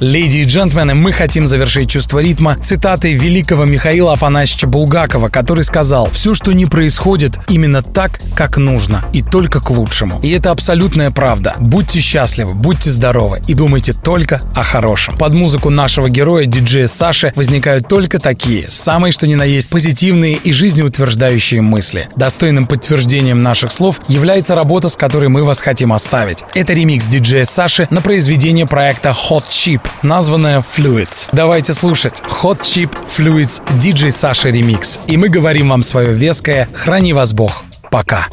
Леди 0.00 0.38
и 0.38 0.44
джентльмены, 0.44 0.94
мы 0.94 1.12
хотим 1.12 1.33
завершить 1.46 1.90
чувство 1.90 2.20
ритма 2.20 2.56
цитатой 2.62 3.14
великого 3.14 3.64
Михаила 3.64 4.12
Афанасьевича 4.12 4.66
Булгакова, 4.66 5.28
который 5.28 5.64
сказал 5.64 6.08
«Все, 6.10 6.34
что 6.34 6.52
не 6.52 6.66
происходит, 6.66 7.38
именно 7.48 7.82
так, 7.82 8.20
как 8.36 8.56
нужно, 8.56 9.02
и 9.12 9.22
только 9.22 9.60
к 9.60 9.70
лучшему». 9.70 10.20
И 10.22 10.30
это 10.30 10.50
абсолютная 10.50 11.10
правда. 11.10 11.54
Будьте 11.58 12.00
счастливы, 12.00 12.54
будьте 12.54 12.90
здоровы 12.90 13.42
и 13.48 13.54
думайте 13.54 13.92
только 13.92 14.40
о 14.54 14.62
хорошем. 14.62 15.16
Под 15.16 15.32
музыку 15.32 15.70
нашего 15.70 16.08
героя, 16.08 16.46
диджея 16.46 16.86
Саши, 16.86 17.32
возникают 17.34 17.88
только 17.88 18.18
такие, 18.18 18.68
самые 18.68 19.12
что 19.12 19.26
ни 19.26 19.34
на 19.34 19.44
есть 19.44 19.68
позитивные 19.68 20.34
и 20.34 20.52
жизнеутверждающие 20.52 21.60
мысли. 21.60 22.08
Достойным 22.16 22.66
подтверждением 22.66 23.42
наших 23.42 23.72
слов 23.72 24.00
является 24.08 24.54
работа, 24.54 24.88
с 24.88 24.96
которой 24.96 25.28
мы 25.28 25.44
вас 25.44 25.60
хотим 25.60 25.92
оставить. 25.92 26.44
Это 26.54 26.72
ремикс 26.72 27.06
диджея 27.06 27.44
Саши 27.44 27.88
на 27.90 28.00
произведение 28.00 28.66
проекта 28.66 29.10
Hot 29.10 29.44
Chip, 29.50 29.80
названное 30.02 30.58
Fluids. 30.58 31.23
Давайте 31.32 31.74
слушать 31.74 32.22
Hot 32.42 32.60
Chip 32.60 32.96
Fluids 33.06 33.62
диджей 33.78 34.10
Саши 34.10 34.50
ремикс. 34.50 35.00
И 35.06 35.16
мы 35.16 35.28
говорим 35.28 35.68
вам 35.68 35.82
свое 35.82 36.12
веское 36.12 36.68
«Храни 36.72 37.12
вас 37.12 37.32
Бог». 37.32 37.64
Пока. 37.90 38.26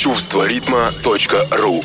ритма.ру 0.00 1.80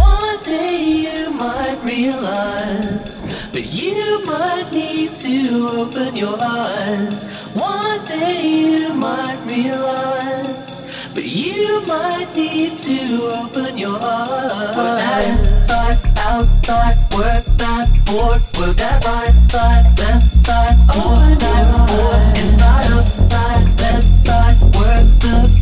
One 0.00 0.38
day 0.42 0.76
you 1.04 1.30
might 1.30 1.78
realize 1.84 3.22
But 3.52 3.66
you 3.66 4.24
might 4.24 4.72
need 4.72 5.14
to 5.16 5.68
open 5.68 6.16
your 6.16 6.38
eyes 6.40 7.28
One 7.54 8.02
day 8.06 8.40
you 8.42 8.94
might 8.94 9.38
realize 9.46 11.12
But 11.14 11.24
you 11.24 11.82
might 11.86 12.28
need 12.34 12.78
to 12.78 12.98
open 13.42 13.76
your 13.76 13.98
eyes 14.00 14.76
Work 14.76 14.96
that 14.96 15.24
inside, 15.28 15.98
outside, 16.16 16.96
work 17.12 17.44
that 17.60 17.86
board 18.06 18.40
Work 18.58 18.76
that 18.76 19.04
right 19.04 19.36
side, 19.52 19.84
left 19.98 20.24
side, 20.46 20.76
open 20.96 21.36
that 21.38 21.64
board 21.86 22.38
Inside, 22.40 22.86
outside, 22.96 23.66
left 23.82 24.08
side, 24.24 24.56
work 24.74 25.06
The 25.20 25.59